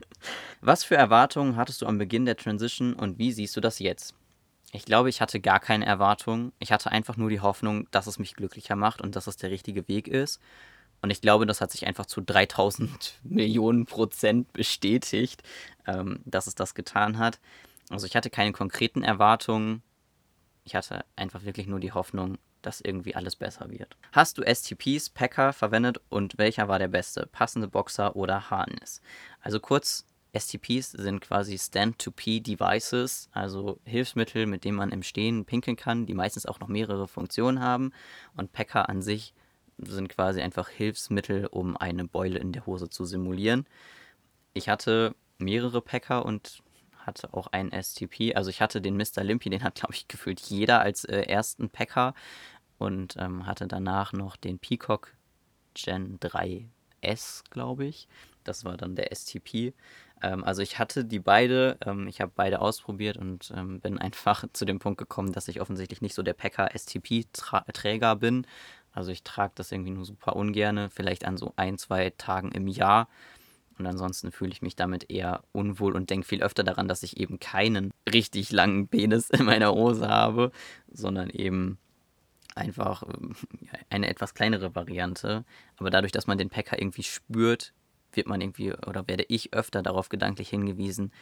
[0.60, 4.14] Was für Erwartungen hattest du am Beginn der Transition und wie siehst du das jetzt?
[4.74, 6.52] Ich glaube, ich hatte gar keine Erwartungen.
[6.58, 9.50] Ich hatte einfach nur die Hoffnung, dass es mich glücklicher macht und dass es der
[9.50, 10.40] richtige Weg ist.
[11.02, 15.42] Und ich glaube, das hat sich einfach zu 3000 Millionen Prozent bestätigt,
[15.86, 17.40] ähm, dass es das getan hat.
[17.90, 19.82] Also ich hatte keine konkreten Erwartungen.
[20.64, 23.96] Ich hatte einfach wirklich nur die Hoffnung, dass irgendwie alles besser wird.
[24.12, 27.26] Hast du STPs, Packer verwendet und welcher war der beste?
[27.26, 29.00] Passende Boxer oder Harness?
[29.40, 36.06] Also kurz, STPs sind quasi Stand-to-P-Devices, also Hilfsmittel, mit denen man im Stehen pinkeln kann,
[36.06, 37.92] die meistens auch noch mehrere Funktionen haben.
[38.34, 39.34] Und Packer an sich
[39.78, 43.66] sind quasi einfach Hilfsmittel, um eine Beule in der Hose zu simulieren.
[44.54, 46.62] Ich hatte mehrere Packer und
[47.06, 48.34] hatte auch einen STP.
[48.34, 49.24] Also ich hatte den Mr.
[49.24, 52.14] Limpy, den hat, glaube ich, gefühlt jeder als äh, ersten Packer.
[52.78, 55.14] Und ähm, hatte danach noch den Peacock
[55.74, 58.08] Gen 3S, glaube ich.
[58.42, 59.72] Das war dann der STP.
[60.22, 64.44] Ähm, also ich hatte die beide, ähm, ich habe beide ausprobiert und ähm, bin einfach
[64.52, 68.46] zu dem Punkt gekommen, dass ich offensichtlich nicht so der Packer STP-Träger bin,
[68.92, 72.68] also ich trage das irgendwie nur super ungerne, vielleicht an so ein, zwei Tagen im
[72.68, 73.08] Jahr.
[73.78, 77.16] Und ansonsten fühle ich mich damit eher unwohl und denke viel öfter daran, dass ich
[77.16, 80.52] eben keinen richtig langen Penis in meiner Hose habe,
[80.92, 81.78] sondern eben
[82.54, 83.34] einfach ähm,
[83.88, 85.44] eine etwas kleinere Variante.
[85.78, 87.72] Aber dadurch, dass man den Packer irgendwie spürt,
[88.12, 91.12] wird man irgendwie oder werde ich öfter darauf gedanklich hingewiesen,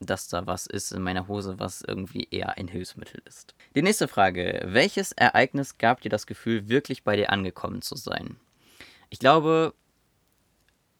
[0.00, 3.54] dass da was ist in meiner Hose, was irgendwie eher ein Hilfsmittel ist.
[3.74, 4.62] Die nächste Frage.
[4.66, 8.36] Welches Ereignis gab dir das Gefühl, wirklich bei dir angekommen zu sein?
[9.10, 9.74] Ich glaube,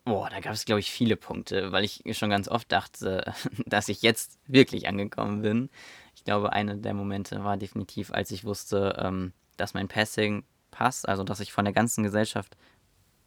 [0.05, 3.35] boah, da gab es, glaube ich, viele Punkte, weil ich schon ganz oft dachte,
[3.67, 5.69] dass ich jetzt wirklich angekommen bin.
[6.15, 11.09] Ich glaube, einer der Momente war definitiv, als ich wusste, ähm, dass mein Passing passt,
[11.09, 12.57] also dass ich von der ganzen Gesellschaft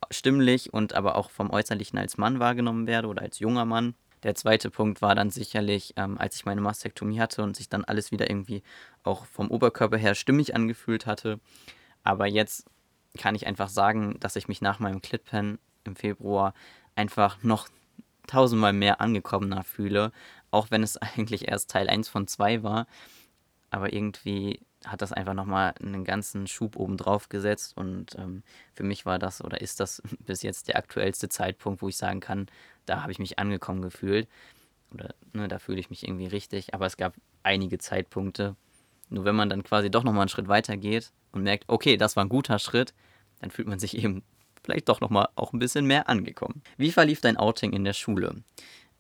[0.10, 3.96] stimmlich und aber auch vom Äußerlichen als Mann wahrgenommen werde oder als junger Mann.
[4.24, 7.86] Der zweite Punkt war dann sicherlich, ähm, als ich meine Mastektomie hatte und sich dann
[7.86, 8.64] alles wieder irgendwie
[9.04, 11.40] auch vom Oberkörper her stimmig angefühlt hatte.
[12.04, 12.66] Aber jetzt
[13.18, 16.54] kann ich einfach sagen, dass ich mich nach meinem Clitpen im Februar
[16.96, 17.70] einfach noch
[18.28, 20.12] tausendmal mehr angekommener fühle,
[20.52, 22.88] auch wenn es eigentlich erst Teil 1 von 2 war.
[23.72, 28.84] Aber irgendwie hat das einfach nochmal einen ganzen Schub oben drauf gesetzt und ähm, für
[28.84, 32.48] mich war das oder ist das bis jetzt der aktuellste Zeitpunkt, wo ich sagen kann,
[32.86, 34.28] da habe ich mich angekommen gefühlt
[34.94, 38.56] oder ne, da fühle ich mich irgendwie richtig, aber es gab einige Zeitpunkte,
[39.10, 42.16] nur wenn man dann quasi doch nochmal einen Schritt weiter geht und merkt, okay, das
[42.16, 42.94] war ein guter Schritt,
[43.42, 44.24] dann fühlt man sich eben
[44.64, 46.62] vielleicht doch nochmal auch ein bisschen mehr angekommen.
[46.78, 48.44] Wie verlief dein Outing in der Schule?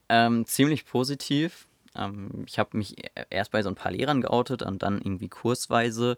[0.09, 1.67] Ähm, ziemlich positiv.
[1.95, 5.29] Ähm, ich habe mich e-, erst bei so ein paar Lehrern geoutet und dann irgendwie
[5.29, 6.17] kursweise.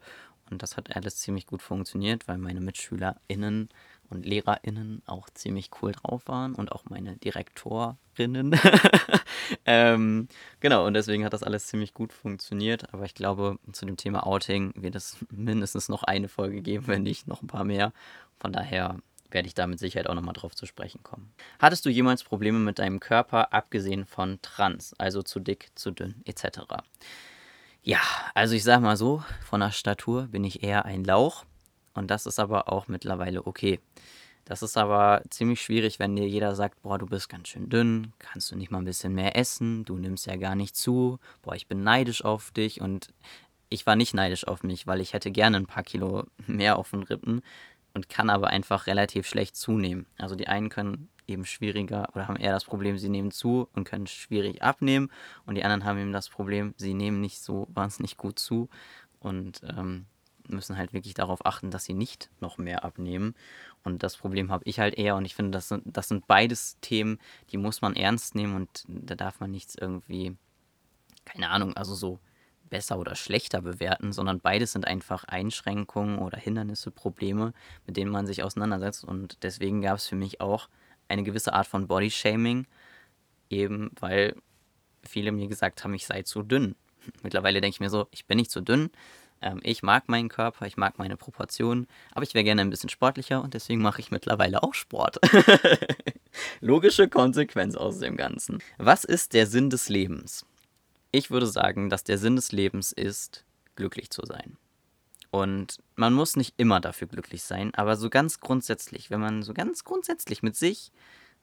[0.49, 3.69] Und das hat alles ziemlich gut funktioniert, weil meine MitschülerInnen
[4.09, 8.59] und LehrerInnen auch ziemlich cool drauf waren und auch meine Direktorinnen.
[9.65, 10.27] ähm,
[10.59, 12.93] genau, und deswegen hat das alles ziemlich gut funktioniert.
[12.93, 17.03] Aber ich glaube, zu dem Thema Outing wird es mindestens noch eine Folge geben, wenn
[17.03, 17.93] nicht noch ein paar mehr.
[18.39, 18.97] Von daher
[19.33, 21.33] werde ich da mit Sicherheit auch nochmal drauf zu sprechen kommen.
[21.59, 26.21] Hattest du jemals Probleme mit deinem Körper, abgesehen von Trans, also zu dick, zu dünn
[26.25, 26.59] etc.?
[27.83, 27.99] Ja,
[28.35, 31.45] also ich sage mal so, von der Statur bin ich eher ein Lauch
[31.93, 33.79] und das ist aber auch mittlerweile okay.
[34.45, 38.13] Das ist aber ziemlich schwierig, wenn dir jeder sagt, boah, du bist ganz schön dünn,
[38.19, 41.55] kannst du nicht mal ein bisschen mehr essen, du nimmst ja gar nicht zu, boah,
[41.55, 43.13] ich bin neidisch auf dich und
[43.69, 46.91] ich war nicht neidisch auf mich, weil ich hätte gerne ein paar Kilo mehr auf
[46.91, 47.41] den Rippen
[47.93, 50.05] und kann aber einfach relativ schlecht zunehmen.
[50.17, 53.85] Also die einen können eben schwieriger oder haben eher das Problem, sie nehmen zu und
[53.85, 55.11] können schwierig abnehmen
[55.45, 58.69] und die anderen haben eben das Problem, sie nehmen nicht so wahnsinnig gut zu
[59.19, 60.05] und ähm,
[60.47, 63.35] müssen halt wirklich darauf achten, dass sie nicht noch mehr abnehmen.
[63.83, 66.77] Und das Problem habe ich halt eher und ich finde, das sind, das sind beides
[66.81, 67.19] Themen,
[67.51, 70.35] die muss man ernst nehmen und da darf man nichts irgendwie,
[71.25, 72.19] keine Ahnung, also so
[72.71, 77.53] besser oder schlechter bewerten, sondern beides sind einfach Einschränkungen oder Hindernisse, Probleme,
[77.85, 79.03] mit denen man sich auseinandersetzt.
[79.03, 80.67] Und deswegen gab es für mich auch
[81.07, 82.65] eine gewisse Art von Bodyshaming,
[83.51, 84.35] eben weil
[85.03, 86.75] viele mir gesagt haben, ich sei zu dünn.
[87.21, 88.89] Mittlerweile denke ich mir so, ich bin nicht zu dünn.
[89.41, 92.89] Ähm, ich mag meinen Körper, ich mag meine Proportionen, aber ich wäre gerne ein bisschen
[92.89, 95.19] sportlicher und deswegen mache ich mittlerweile auch Sport.
[96.61, 98.59] Logische Konsequenz aus dem Ganzen.
[98.77, 100.45] Was ist der Sinn des Lebens?
[101.11, 103.45] Ich würde sagen, dass der Sinn des Lebens ist,
[103.75, 104.57] glücklich zu sein.
[105.29, 109.53] Und man muss nicht immer dafür glücklich sein, aber so ganz grundsätzlich, wenn man so
[109.53, 110.91] ganz grundsätzlich mit sich,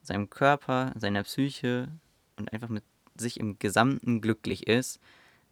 [0.02, 1.88] seinem Körper, seiner Psyche
[2.36, 2.84] und einfach mit
[3.16, 5.00] sich im Gesamten glücklich ist,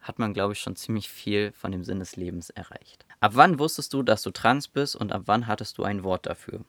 [0.00, 3.04] hat man, glaube ich, schon ziemlich viel von dem Sinn des Lebens erreicht.
[3.20, 6.26] Ab wann wusstest du, dass du trans bist und ab wann hattest du ein Wort
[6.26, 6.64] dafür?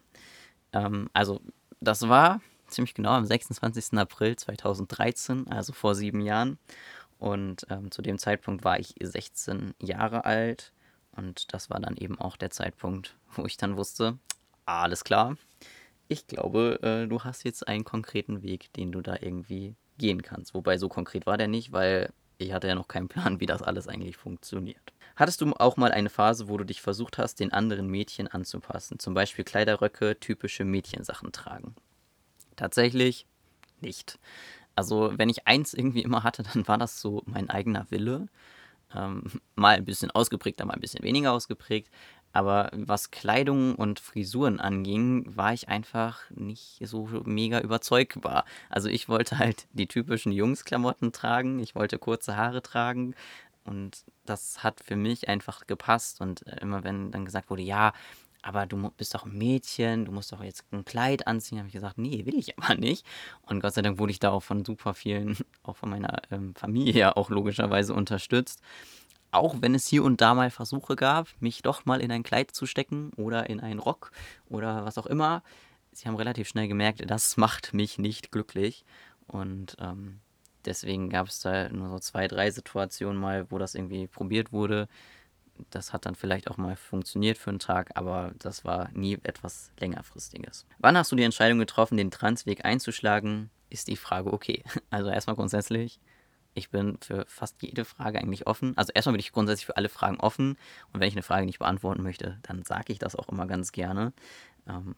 [0.74, 1.42] Ähm, also,
[1.80, 3.98] das war ziemlich genau am 26.
[3.98, 6.58] April 2013, also vor sieben Jahren.
[7.19, 10.73] Und ähm, zu dem Zeitpunkt war ich 16 Jahre alt.
[11.12, 14.17] Und das war dann eben auch der Zeitpunkt, wo ich dann wusste,
[14.65, 15.38] alles klar,
[16.08, 20.53] ich glaube, äh, du hast jetzt einen konkreten Weg, den du da irgendwie gehen kannst.
[20.53, 23.62] Wobei so konkret war der nicht, weil ich hatte ja noch keinen Plan, wie das
[23.62, 24.93] alles eigentlich funktioniert.
[25.15, 28.99] Hattest du auch mal eine Phase, wo du dich versucht hast, den anderen Mädchen anzupassen?
[28.99, 31.75] Zum Beispiel Kleiderröcke, typische Mädchensachen tragen?
[32.56, 33.25] Tatsächlich
[33.82, 34.19] nicht.
[34.78, 38.28] Also, wenn ich eins irgendwie immer hatte, dann war das so mein eigener Wille.
[38.96, 39.24] Ähm,
[39.56, 41.90] mal ein bisschen ausgeprägter, mal ein bisschen weniger ausgeprägt.
[42.32, 48.46] Aber was Kleidung und Frisuren anging, war ich einfach nicht so mega überzeugbar.
[48.70, 53.16] Also ich wollte halt die typischen Jungsklamotten tragen, ich wollte kurze Haare tragen
[53.66, 56.22] und das hat für mich einfach gepasst.
[56.22, 57.94] Und immer wenn dann gesagt wurde, ja,
[58.41, 61.58] aber du bist doch ein Mädchen, du musst doch jetzt ein Kleid anziehen.
[61.58, 63.06] Habe ich gesagt, nee, will ich aber nicht.
[63.43, 66.56] Und Gott sei Dank wurde ich da auch von super vielen, auch von meiner ähm,
[66.56, 68.62] Familie her auch logischerweise unterstützt.
[69.32, 72.52] Auch wenn es hier und da mal Versuche gab, mich doch mal in ein Kleid
[72.52, 74.12] zu stecken oder in einen Rock
[74.50, 75.43] oder was auch immer.
[75.91, 78.86] sie haben relativ schnell gemerkt, das macht mich nicht glücklich.
[79.28, 80.21] Und ähm,
[80.65, 84.88] deswegen gab es da nur so zwei, drei Situationen mal, wo das irgendwie probiert wurde.
[85.70, 89.72] Das hat dann vielleicht auch mal funktioniert für einen Tag, aber das war nie etwas
[89.80, 90.65] längerfristiges.
[90.80, 93.50] Wann hast du die Entscheidung getroffen, den Transweg einzuschlagen?
[93.70, 94.63] Ist die Frage okay.
[94.89, 96.00] Also erstmal grundsätzlich,
[96.54, 98.76] ich bin für fast jede Frage eigentlich offen.
[98.78, 100.58] Also erstmal bin ich grundsätzlich für alle Fragen offen.
[100.91, 103.72] Und wenn ich eine Frage nicht beantworten möchte, dann sage ich das auch immer ganz
[103.72, 104.13] gerne.
[104.67, 104.96] Ähm,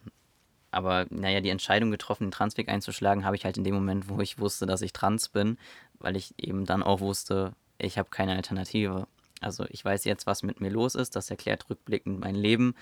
[0.71, 4.19] aber naja, die Entscheidung getroffen, den Transweg einzuschlagen, habe ich halt in dem Moment, wo
[4.19, 5.57] ich wusste, dass ich trans bin,
[5.99, 9.07] weil ich eben dann auch wusste, ich habe keine Alternative.
[9.39, 12.75] Also ich weiß jetzt, was mit mir los ist, das erklärt rückblickend mein Leben.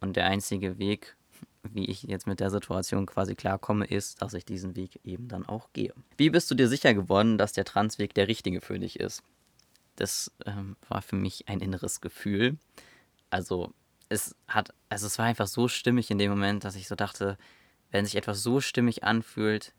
[0.00, 1.16] Und der einzige Weg,
[1.62, 5.46] wie ich jetzt mit der Situation quasi klarkomme, ist, dass ich diesen Weg eben dann
[5.46, 5.92] auch gehe.
[6.16, 9.22] Wie bist du dir sicher geworden, dass der Transweg der richtige für dich ist?
[9.96, 12.56] Das ähm, war für mich ein inneres Gefühl.
[13.28, 13.72] Also
[14.08, 17.36] es hat, also es war einfach so stimmig in dem Moment, dass ich so dachte,
[17.90, 19.74] wenn sich etwas so stimmig anfühlt,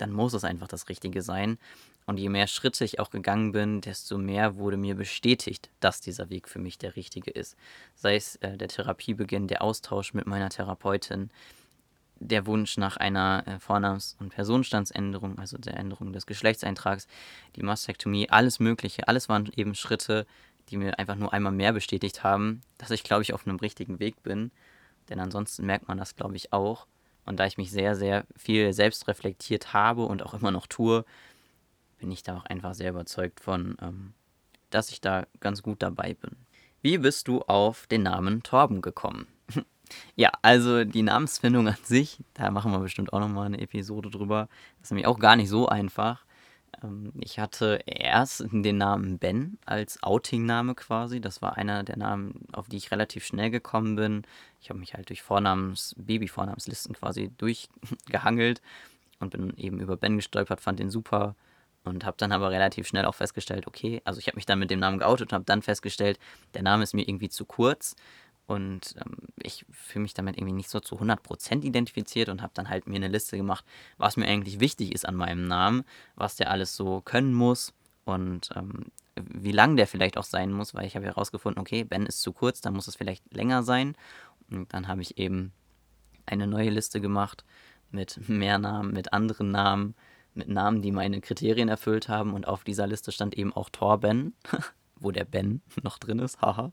[0.00, 1.58] dann muss es einfach das Richtige sein.
[2.06, 6.30] Und je mehr Schritte ich auch gegangen bin, desto mehr wurde mir bestätigt, dass dieser
[6.30, 7.56] Weg für mich der richtige ist.
[7.94, 11.30] Sei es äh, der Therapiebeginn, der Austausch mit meiner Therapeutin,
[12.20, 17.06] der Wunsch nach einer äh, Vornamens- und Personenstandsänderung, also der Änderung des Geschlechtseintrags,
[17.56, 20.26] die Mastektomie, alles Mögliche, alles waren eben Schritte,
[20.68, 23.98] die mir einfach nur einmal mehr bestätigt haben, dass ich, glaube ich, auf einem richtigen
[23.98, 24.50] Weg bin.
[25.08, 26.86] Denn ansonsten merkt man das, glaube ich, auch.
[27.24, 31.04] Und da ich mich sehr, sehr viel selbst reflektiert habe und auch immer noch tue,
[31.98, 34.14] bin ich da auch einfach sehr überzeugt von, ähm,
[34.70, 36.36] dass ich da ganz gut dabei bin.
[36.82, 39.26] Wie bist du auf den Namen Torben gekommen?
[40.16, 44.48] ja, also die Namensfindung an sich, da machen wir bestimmt auch nochmal eine Episode drüber.
[44.78, 46.24] Das ist nämlich auch gar nicht so einfach.
[46.82, 51.20] Ähm, ich hatte erst den Namen Ben als Outing-Name quasi.
[51.20, 54.22] Das war einer der Namen, auf die ich relativ schnell gekommen bin.
[54.60, 58.60] Ich habe mich halt durch Vornamens-, Baby-Vornamenslisten quasi durchgehangelt
[59.20, 61.34] und bin eben über Ben gestolpert, fand den super
[61.84, 64.70] und habe dann aber relativ schnell auch festgestellt, okay, also ich habe mich dann mit
[64.70, 66.18] dem Namen geoutet und habe dann festgestellt,
[66.54, 67.96] der Name ist mir irgendwie zu kurz
[68.50, 72.68] und ähm, ich fühle mich damit irgendwie nicht so zu 100% identifiziert und habe dann
[72.68, 73.64] halt mir eine Liste gemacht,
[73.96, 75.84] was mir eigentlich wichtig ist an meinem Namen,
[76.16, 77.72] was der alles so können muss
[78.04, 82.06] und ähm, wie lang der vielleicht auch sein muss, weil ich habe herausgefunden, okay, Ben
[82.06, 83.94] ist zu kurz, dann muss es vielleicht länger sein.
[84.50, 85.52] Und dann habe ich eben
[86.26, 87.44] eine neue Liste gemacht
[87.92, 89.94] mit mehr Namen, mit anderen Namen,
[90.34, 92.34] mit Namen, die meine Kriterien erfüllt haben.
[92.34, 94.34] Und auf dieser Liste stand eben auch Torben.
[95.00, 96.72] wo der Ben noch drin ist, haha.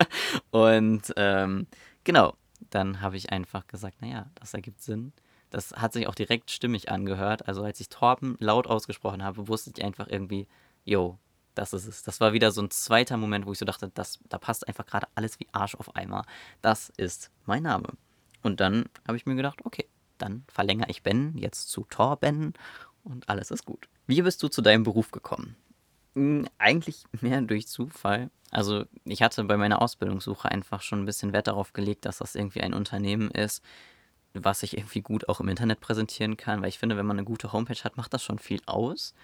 [0.50, 1.66] und ähm,
[2.04, 2.34] genau,
[2.70, 5.12] dann habe ich einfach gesagt, naja, das ergibt Sinn.
[5.50, 7.48] Das hat sich auch direkt stimmig angehört.
[7.48, 10.46] Also als ich Torben laut ausgesprochen habe, wusste ich einfach irgendwie,
[10.84, 11.18] yo,
[11.54, 12.02] das ist es.
[12.02, 14.86] Das war wieder so ein zweiter Moment, wo ich so dachte, das, da passt einfach
[14.86, 16.24] gerade alles wie Arsch auf Eimer.
[16.60, 17.88] Das ist mein Name.
[18.42, 19.86] Und dann habe ich mir gedacht, okay,
[20.18, 22.52] dann verlängere ich Ben jetzt zu Torben
[23.02, 23.88] und alles ist gut.
[24.06, 25.56] Wie bist du zu deinem Beruf gekommen?
[26.14, 28.30] Hm, eigentlich mehr durch Zufall.
[28.50, 32.34] Also ich hatte bei meiner Ausbildungssuche einfach schon ein bisschen Wert darauf gelegt, dass das
[32.34, 33.62] irgendwie ein Unternehmen ist,
[34.34, 37.26] was ich irgendwie gut auch im Internet präsentieren kann, weil ich finde, wenn man eine
[37.26, 39.14] gute Homepage hat, macht das schon viel aus.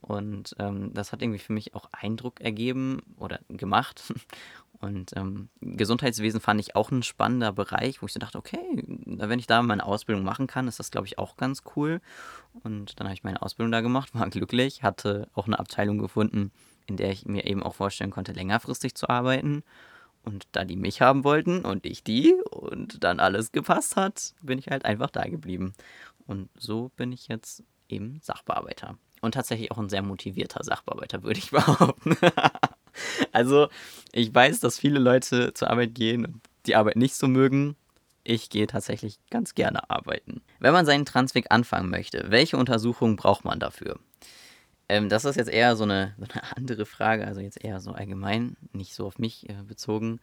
[0.00, 4.02] Und ähm, das hat irgendwie für mich auch Eindruck ergeben oder gemacht.
[4.82, 8.58] Und ähm, Gesundheitswesen fand ich auch ein spannender Bereich, wo ich so dachte, okay,
[9.06, 12.00] wenn ich da meine Ausbildung machen kann, ist das, glaube ich, auch ganz cool.
[12.64, 16.50] Und dann habe ich meine Ausbildung da gemacht, war glücklich, hatte auch eine Abteilung gefunden,
[16.86, 19.62] in der ich mir eben auch vorstellen konnte, längerfristig zu arbeiten.
[20.24, 24.58] Und da die mich haben wollten und ich die und dann alles gepasst hat, bin
[24.58, 25.74] ich halt einfach da geblieben.
[26.26, 28.98] Und so bin ich jetzt eben Sachbearbeiter.
[29.22, 32.16] Und tatsächlich auch ein sehr motivierter Sachbearbeiter, würde ich behaupten.
[33.32, 33.68] also,
[34.12, 37.76] ich weiß, dass viele Leute zur Arbeit gehen und die Arbeit nicht so mögen.
[38.24, 40.42] Ich gehe tatsächlich ganz gerne arbeiten.
[40.60, 43.98] Wenn man seinen Transweg anfangen möchte, welche Untersuchungen braucht man dafür?
[44.88, 47.92] Ähm, das ist jetzt eher so eine, so eine, andere Frage, also jetzt eher so
[47.92, 50.20] allgemein, nicht so auf mich äh, bezogen.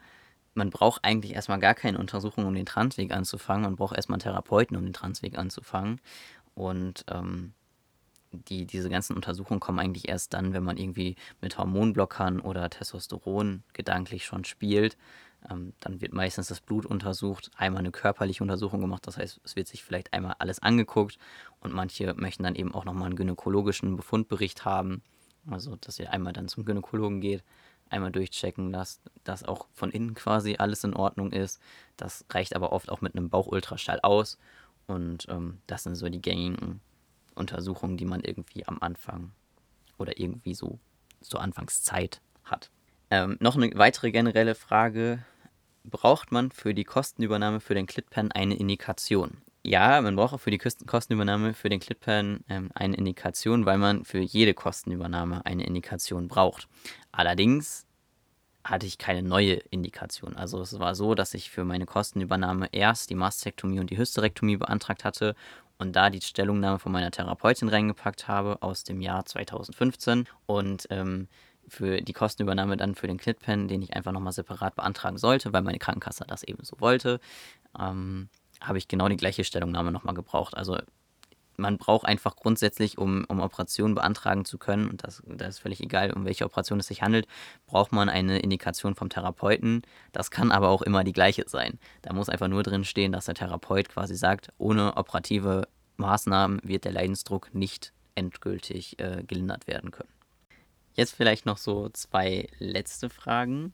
[0.54, 3.64] Man braucht eigentlich erstmal gar keine Untersuchung, um den Transweg anzufangen.
[3.64, 6.02] Man braucht erstmal einen Therapeuten, um den Transweg anzufangen.
[6.54, 7.54] Und ähm,
[8.32, 13.64] die, diese ganzen Untersuchungen kommen eigentlich erst dann, wenn man irgendwie mit Hormonblockern oder Testosteron
[13.74, 14.98] gedanklich schon spielt.
[15.50, 19.56] Ähm, dann wird meistens das Blut untersucht, einmal eine körperliche Untersuchung gemacht, das heißt, es
[19.56, 21.18] wird sich vielleicht einmal alles angeguckt
[21.62, 25.02] und manche möchten dann eben auch nochmal einen gynäkologischen Befundbericht haben,
[25.50, 27.44] also dass ihr einmal dann zum Gynäkologen geht,
[27.90, 31.60] einmal durchchecken lasst, dass auch von innen quasi alles in Ordnung ist.
[31.96, 34.38] Das reicht aber oft auch mit einem Bauchultraschall aus
[34.88, 36.82] und ähm, das sind so die gängigen
[37.40, 39.32] Untersuchungen, die man irgendwie am Anfang
[39.98, 40.80] oder irgendwie so
[41.22, 42.70] zur Anfangszeit hat.
[43.10, 45.26] Ähm, noch eine weitere generelle Frage.
[45.84, 49.42] Braucht man für die Kostenübernahme für den ClitPen eine Indikation?
[49.64, 54.06] ja, man braucht auch für die Kostenübernahme für den ClipPan ähm, eine Indikation, weil man
[54.06, 56.68] für jede Kostenübernahme eine Indikation braucht.
[57.12, 57.86] Allerdings
[58.64, 60.36] hatte ich keine neue Indikation.
[60.36, 64.58] Also es war so, dass ich für meine Kostenübernahme erst die Mastektomie und die Hysterektomie
[64.58, 65.36] beantragt hatte
[65.80, 71.28] und da die Stellungnahme von meiner Therapeutin reingepackt habe aus dem Jahr 2015 und ähm,
[71.68, 75.62] für die Kostenübernahme dann für den ClitPen, den ich einfach nochmal separat beantragen sollte, weil
[75.62, 77.20] meine Krankenkasse das eben so wollte,
[77.80, 78.30] ähm,
[78.62, 80.56] habe ich genau die gleiche Stellungnahme nochmal gebraucht.
[80.58, 80.78] Also
[81.60, 85.82] man braucht einfach grundsätzlich, um, um Operationen beantragen zu können, und das, das ist völlig
[85.82, 87.28] egal, um welche Operation es sich handelt,
[87.68, 89.84] braucht man eine Indikation vom Therapeuten.
[90.12, 91.80] Das kann aber auch immer die gleiche sein.
[92.02, 96.86] Da muss einfach nur drin stehen, dass der Therapeut quasi sagt, ohne operative Maßnahmen wird
[96.86, 100.10] der Leidensdruck nicht endgültig äh, gelindert werden können.
[100.94, 103.74] Jetzt vielleicht noch so zwei letzte Fragen.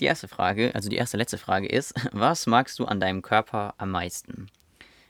[0.00, 3.74] Die erste Frage, also die erste letzte Frage ist, was magst du an deinem Körper
[3.78, 4.46] am meisten?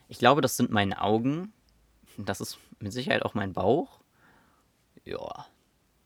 [0.07, 1.53] Ich glaube, das sind meine Augen,
[2.17, 3.99] das ist mit Sicherheit auch mein Bauch.
[5.05, 5.45] Ja,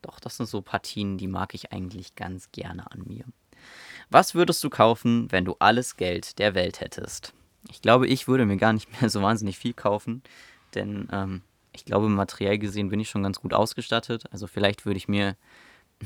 [0.02, 3.24] doch, das sind so Partien, die mag ich eigentlich ganz gerne an mir.
[4.10, 7.32] Was würdest du kaufen, wenn du alles Geld der Welt hättest?
[7.70, 10.22] Ich glaube, ich würde mir gar nicht mehr so wahnsinnig viel kaufen,
[10.74, 11.42] denn ähm,
[11.72, 14.24] ich glaube, materiell gesehen bin ich schon ganz gut ausgestattet.
[14.30, 15.36] Also vielleicht würde ich mir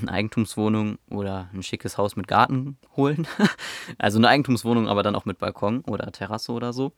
[0.01, 3.26] eine Eigentumswohnung oder ein schickes Haus mit Garten holen.
[3.98, 6.92] also eine Eigentumswohnung, aber dann auch mit Balkon oder Terrasse oder so.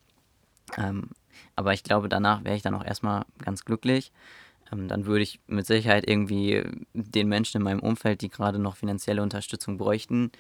[0.77, 1.11] Ähm,
[1.57, 4.13] aber ich glaube, danach wäre ich dann auch erstmal ganz glücklich.
[4.73, 6.63] Ähm, dann würde ich mit Sicherheit irgendwie
[6.95, 10.33] den Menschen in meinem Umfeld, die gerade noch finanzielle Unterstützung bräuchten,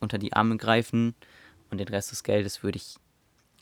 [0.00, 1.14] unter die Arme greifen.
[1.70, 2.96] Und den Rest des Geldes würde ich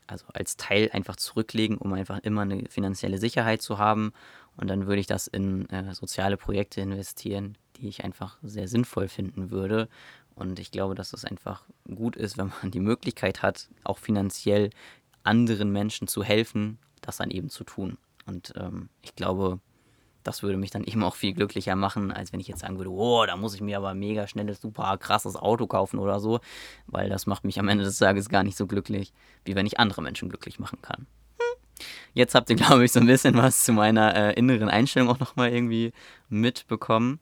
[0.07, 4.13] also als Teil einfach zurücklegen, um einfach immer eine finanzielle Sicherheit zu haben.
[4.57, 9.09] Und dann würde ich das in äh, soziale Projekte investieren, die ich einfach sehr sinnvoll
[9.09, 9.89] finden würde.
[10.35, 11.65] Und ich glaube, dass es einfach
[11.95, 14.71] gut ist, wenn man die Möglichkeit hat, auch finanziell
[15.23, 17.99] anderen Menschen zu helfen, das dann eben zu tun.
[18.27, 19.61] Und ähm, ich glaube,
[20.23, 22.91] das würde mich dann eben auch viel glücklicher machen, als wenn ich jetzt sagen würde,
[22.91, 26.41] oh, da muss ich mir aber mega schnelles, super krasses Auto kaufen oder so,
[26.87, 29.13] weil das macht mich am Ende des Tages gar nicht so glücklich,
[29.45, 31.07] wie wenn ich andere Menschen glücklich machen kann.
[31.39, 31.85] Hm.
[32.15, 35.21] Jetzt habt ihr, glaube ich, so ein bisschen was zu meiner äh, inneren Einstellung auch
[35.21, 35.93] nochmal irgendwie
[36.29, 37.21] mitbekommen.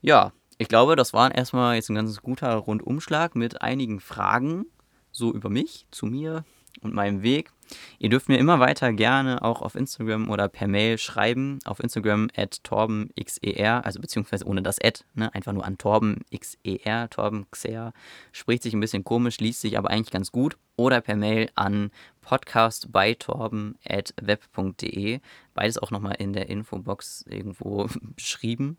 [0.00, 4.66] Ja, ich glaube, das war erstmal jetzt ein ganz guter Rundumschlag mit einigen Fragen,
[5.12, 6.44] so über mich, zu mir,
[6.82, 7.50] und meinem Weg.
[7.98, 11.58] Ihr dürft mir immer weiter gerne auch auf Instagram oder per Mail schreiben.
[11.64, 17.92] Auf Instagram at torbenxer, also beziehungsweise ohne das Ad, ne, einfach nur an torbenxer, torbenxer.
[18.32, 20.56] Spricht sich ein bisschen komisch, liest sich aber eigentlich ganz gut.
[20.76, 21.90] Oder per Mail an
[22.22, 25.20] podcastbeitorben.web.de.
[25.54, 28.76] Beides auch nochmal in der Infobox irgendwo beschrieben.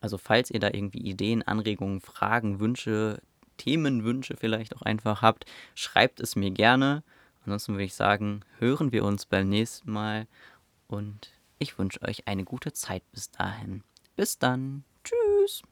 [0.00, 3.20] Also falls ihr da irgendwie Ideen, Anregungen, Fragen, Wünsche,
[3.56, 7.02] Themenwünsche vielleicht auch einfach habt, schreibt es mir gerne.
[7.46, 10.26] Ansonsten würde ich sagen, hören wir uns beim nächsten Mal
[10.88, 13.84] und ich wünsche euch eine gute Zeit bis dahin.
[14.16, 14.84] Bis dann.
[15.04, 15.62] Tschüss.